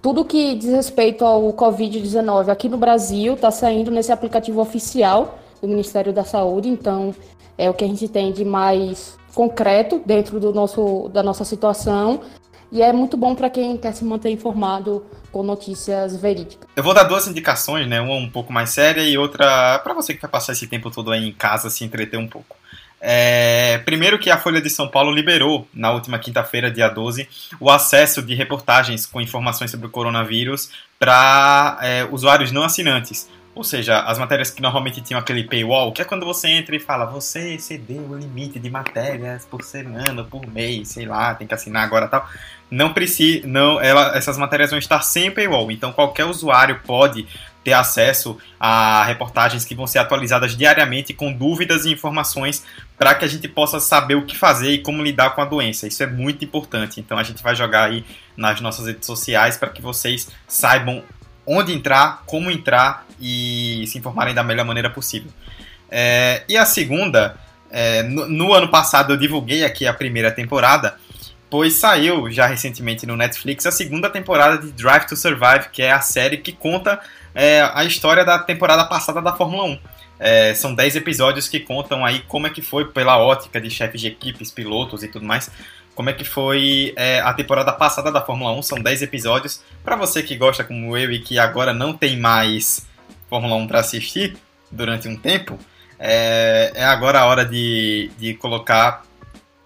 [0.00, 5.66] Tudo que diz respeito ao Covid-19 aqui no Brasil está saindo nesse aplicativo oficial do
[5.66, 7.14] Ministério da Saúde, então
[7.56, 12.20] é o que a gente tem de mais concreto dentro do nosso, da nossa situação
[12.74, 16.68] e é muito bom para quem quer se manter informado com notícias verídicas.
[16.74, 18.00] Eu vou dar duas indicações, né?
[18.00, 21.12] Uma um pouco mais séria e outra para você que vai passar esse tempo todo
[21.12, 22.56] aí em casa se entreter um pouco.
[23.00, 27.28] É, primeiro que a Folha de São Paulo liberou, na última quinta-feira, dia 12,
[27.60, 33.28] o acesso de reportagens com informações sobre o coronavírus para é, usuários não assinantes.
[33.54, 36.80] Ou seja, as matérias que normalmente tinham aquele paywall, que é quando você entra e
[36.80, 41.54] fala, você excedeu o limite de matérias por semana, por mês, sei lá, tem que
[41.54, 42.28] assinar agora tal.
[42.74, 47.24] Não precisa, não, ela, essas matérias vão estar sem paywall, então qualquer usuário pode
[47.62, 52.64] ter acesso a reportagens que vão ser atualizadas diariamente com dúvidas e informações
[52.98, 55.86] para que a gente possa saber o que fazer e como lidar com a doença.
[55.86, 57.00] Isso é muito importante.
[57.00, 58.04] Então a gente vai jogar aí
[58.36, 61.02] nas nossas redes sociais para que vocês saibam
[61.46, 65.30] onde entrar, como entrar e se informarem da melhor maneira possível.
[65.88, 67.36] É, e a segunda,
[67.70, 70.96] é, no, no, ano passado eu divulguei aqui a primeira temporada,
[71.54, 75.92] pois saiu já recentemente no Netflix a segunda temporada de Drive to Survive, que é
[75.92, 76.98] a série que conta
[77.32, 79.78] é, a história da temporada passada da Fórmula 1.
[80.18, 84.00] É, são 10 episódios que contam aí como é que foi pela ótica de chefes
[84.00, 85.48] de equipes, pilotos e tudo mais,
[85.94, 88.62] como é que foi é, a temporada passada da Fórmula 1.
[88.62, 89.62] São 10 episódios.
[89.84, 92.84] Para você que gosta como eu e que agora não tem mais
[93.30, 94.36] Fórmula 1 para assistir
[94.72, 95.56] durante um tempo,
[96.00, 99.04] é, é, agora a hora de, de colocar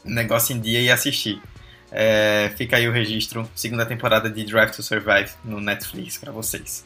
[0.04, 1.40] o negócio em dia e assistir.
[1.90, 6.84] É, fica aí o registro, segunda temporada de Drive to Survive no Netflix para vocês.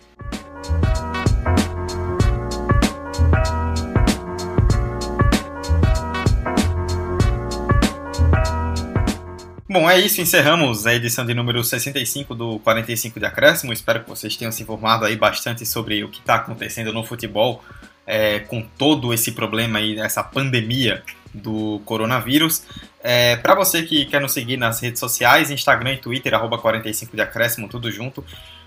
[9.73, 10.21] Bom, é isso.
[10.21, 13.73] Encerramos a edição de número 65 do 45 de Acréscimo.
[13.73, 17.65] Espero que vocês tenham se informado aí bastante sobre o que está acontecendo no futebol
[18.07, 22.65] é, com todo esse problema aí, essa pandemia do coronavírus.
[23.03, 27.17] É, Para você que quer nos seguir nas redes sociais, Instagram e Twitter, arroba 45
[27.17, 28.25] de Acréscimo, tudo junto.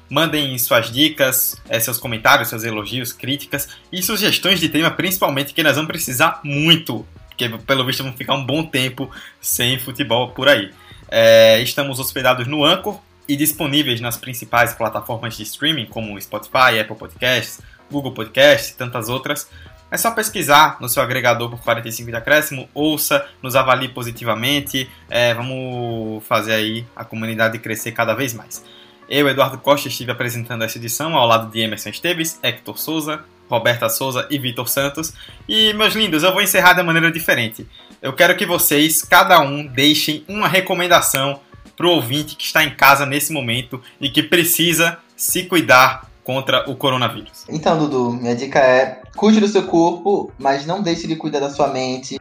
[0.10, 5.64] Mandem suas dicas, é, seus comentários, seus elogios, críticas e sugestões de tema, principalmente, que
[5.64, 9.10] nós vamos precisar muito, porque pelo visto vamos ficar um bom tempo
[9.42, 10.72] sem futebol por aí.
[11.10, 16.96] É, estamos hospedados no Anchor e disponíveis nas principais plataformas de streaming, como Spotify, Apple
[16.96, 19.50] Podcasts, Google Podcasts e tantas outras.
[19.92, 25.34] É só pesquisar no seu agregador por 45 de acréscimo, ouça, nos avalie positivamente, é,
[25.34, 28.64] vamos fazer aí a comunidade crescer cada vez mais.
[29.08, 33.88] Eu, Eduardo Costa, estive apresentando essa edição ao lado de Emerson Esteves, Hector Souza, Roberta
[33.88, 35.14] Souza e Vitor Santos.
[35.48, 37.68] E, meus lindos, eu vou encerrar de maneira diferente.
[38.02, 41.40] Eu quero que vocês, cada um, deixem uma recomendação
[41.78, 46.70] para o ouvinte que está em casa nesse momento e que precisa se cuidar contra
[46.70, 47.46] o coronavírus?
[47.48, 51.50] Então, Dudu, minha dica é cuide do seu corpo, mas não deixe de cuidar da
[51.50, 52.20] sua mente.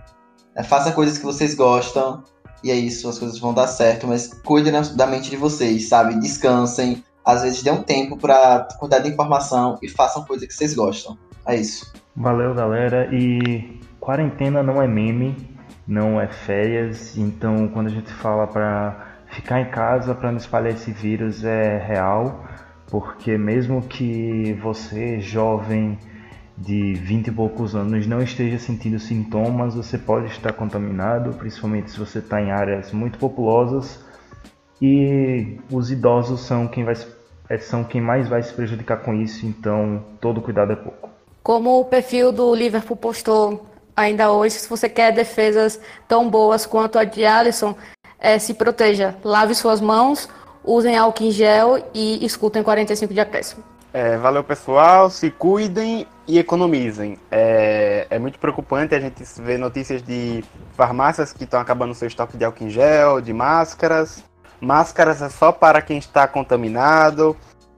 [0.54, 2.22] É, faça coisas que vocês gostam.
[2.62, 6.18] E é isso, as coisas vão dar certo, mas cuide da mente de vocês, sabe?
[6.18, 7.04] Descansem.
[7.24, 11.18] Às vezes dê um tempo para cuidar da informação e façam coisas que vocês gostam.
[11.46, 11.92] É isso.
[12.16, 13.08] Valeu, galera.
[13.12, 15.36] E quarentena não é meme,
[15.86, 17.16] não é férias.
[17.16, 21.78] Então, quando a gente fala para ficar em casa para não espalhar esse vírus é
[21.78, 22.44] real,
[22.88, 25.98] porque mesmo que você, jovem
[26.56, 31.98] de 20 e poucos anos, não esteja sentindo sintomas, você pode estar contaminado, principalmente se
[31.98, 34.04] você está em áreas muito populosas.
[34.80, 36.94] E os idosos são quem, vai,
[37.48, 41.08] é, são quem mais vai se prejudicar com isso, então todo cuidado é pouco.
[41.42, 43.66] Como o perfil do Liverpool postou
[43.96, 47.76] ainda hoje, se você quer defesas tão boas quanto a de Alisson,
[48.18, 50.28] é, se proteja, lave suas mãos,
[50.64, 53.62] usem álcool em gel e escutem 45 de acréscimo.
[53.92, 57.16] É, valeu pessoal, se cuidem e economizem.
[57.30, 60.42] É, é, muito preocupante a gente ver notícias de
[60.72, 64.24] farmácias que estão acabando seu estoque de álcool em gel, de máscaras.
[64.60, 67.36] Máscaras é só para quem está contaminado.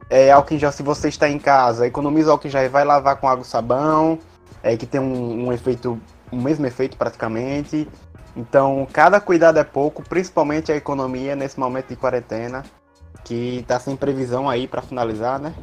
[0.08, 2.84] É, álcool em gel, se você está em casa, economiza álcool em gel e vai
[2.84, 4.18] lavar com água e sabão,
[4.62, 6.00] é, que tem um, um efeito,
[6.32, 7.86] o um mesmo efeito praticamente.
[8.36, 12.62] Então, cada cuidado é pouco, principalmente a economia nesse momento de quarentena,
[13.24, 15.54] que está sem previsão aí para finalizar, né?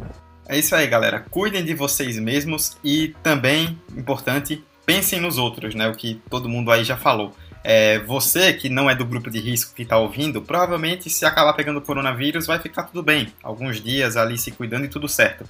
[0.48, 1.26] É isso aí, galera.
[1.30, 5.88] Cuidem de vocês mesmos e também, importante, pensem nos outros, né?
[5.88, 7.34] O que todo mundo aí já falou.
[7.64, 11.54] É, você que não é do grupo de risco que está ouvindo, provavelmente se acabar
[11.54, 13.32] pegando coronavírus vai ficar tudo bem.
[13.42, 15.46] Alguns dias ali se cuidando e tudo certo.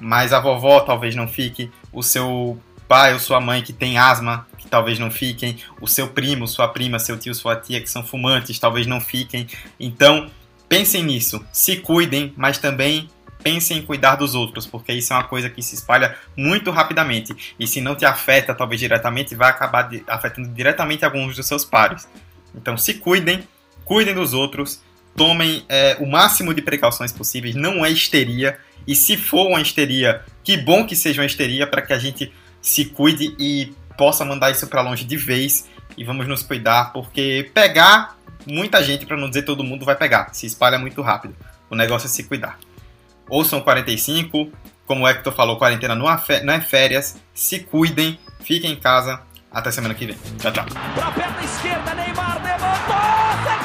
[0.00, 2.58] Mas a vovó talvez não fique, o seu
[2.92, 6.68] pai ou sua mãe que tem asma, que talvez não fiquem, o seu primo, sua
[6.68, 9.46] prima, seu tio, sua tia que são fumantes, talvez não fiquem.
[9.80, 10.30] Então,
[10.68, 13.08] pensem nisso, se cuidem, mas também
[13.42, 17.54] pensem em cuidar dos outros, porque isso é uma coisa que se espalha muito rapidamente.
[17.58, 22.06] E se não te afeta, talvez diretamente, vai acabar afetando diretamente alguns dos seus pares.
[22.54, 23.48] Então se cuidem,
[23.86, 24.82] cuidem dos outros,
[25.16, 28.58] tomem é, o máximo de precauções possíveis, não é histeria.
[28.86, 32.30] E se for uma histeria, que bom que seja uma histeria para que a gente
[32.62, 37.50] se cuide e possa mandar isso para longe de vez e vamos nos cuidar, porque
[37.52, 41.36] pegar muita gente, para não dizer todo mundo, vai pegar, se espalha muito rápido.
[41.68, 42.58] O negócio é se cuidar.
[43.28, 44.50] Ouçam 45,
[44.86, 49.20] como o Hector falou, quarentena não é férias, se cuidem, fiquem em casa.
[49.50, 50.16] Até semana que vem.
[50.38, 50.64] Tchau, tchau.
[50.94, 52.96] Pra perna esquerda, Neymar levantou!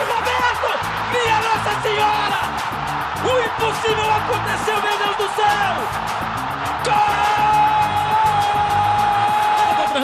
[0.06, 0.70] Roberto!
[1.14, 2.42] Minha Nossa Senhora!
[3.24, 5.76] O impossível aconteceu, meu Deus do céu!
[6.84, 7.17] Gol!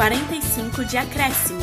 [0.00, 1.60] 45 de acréscimo.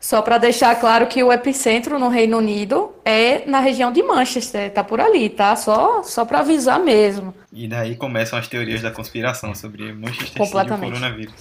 [0.00, 4.72] Só para deixar claro que o epicentro no Reino Unido é na região de Manchester,
[4.72, 5.54] tá por ali, tá?
[5.54, 7.32] Só, só para avisar mesmo.
[7.52, 11.34] E daí começam as teorias da conspiração sobre Manchester City e o coronavírus.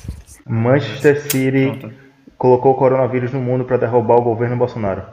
[0.45, 1.93] Manchester City Pronto.
[2.37, 5.03] colocou o coronavírus no mundo para derrubar o governo Bolsonaro.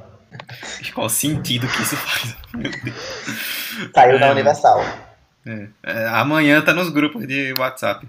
[0.94, 2.36] Qual sentido que isso faz?
[2.52, 3.90] Meu Deus.
[3.94, 4.84] Saiu é, da Universal.
[5.46, 8.06] É, é, amanhã tá nos grupos de WhatsApp.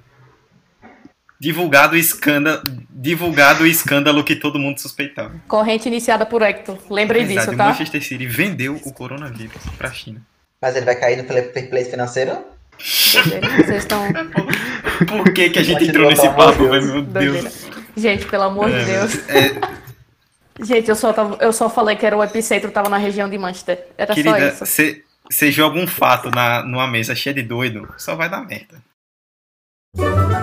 [1.39, 5.33] Divulgado o escândalo, divulgado o escândalo que todo mundo suspeitava.
[5.47, 6.77] Corrente iniciada por Hector.
[6.89, 7.65] Lembrem disso, tá?
[7.65, 10.21] O Manchester City vendeu o coronavírus pra China.
[10.61, 12.37] Mas ele vai cair no fair play financeiro?
[12.77, 14.03] Vocês estão.
[15.07, 17.67] Por que, que a gente entrou nesse papo, Meu Deus.
[17.95, 19.29] Gente, pelo amor é, de Deus.
[19.29, 19.79] É...
[20.61, 23.37] Gente, eu só, tava, eu só falei que era o epicentro, tava na região de
[23.37, 23.85] Manchester.
[23.97, 25.03] Era Querida, só isso.
[25.29, 28.81] Você joga um fato na, numa mesa cheia de doido, só vai dar merda.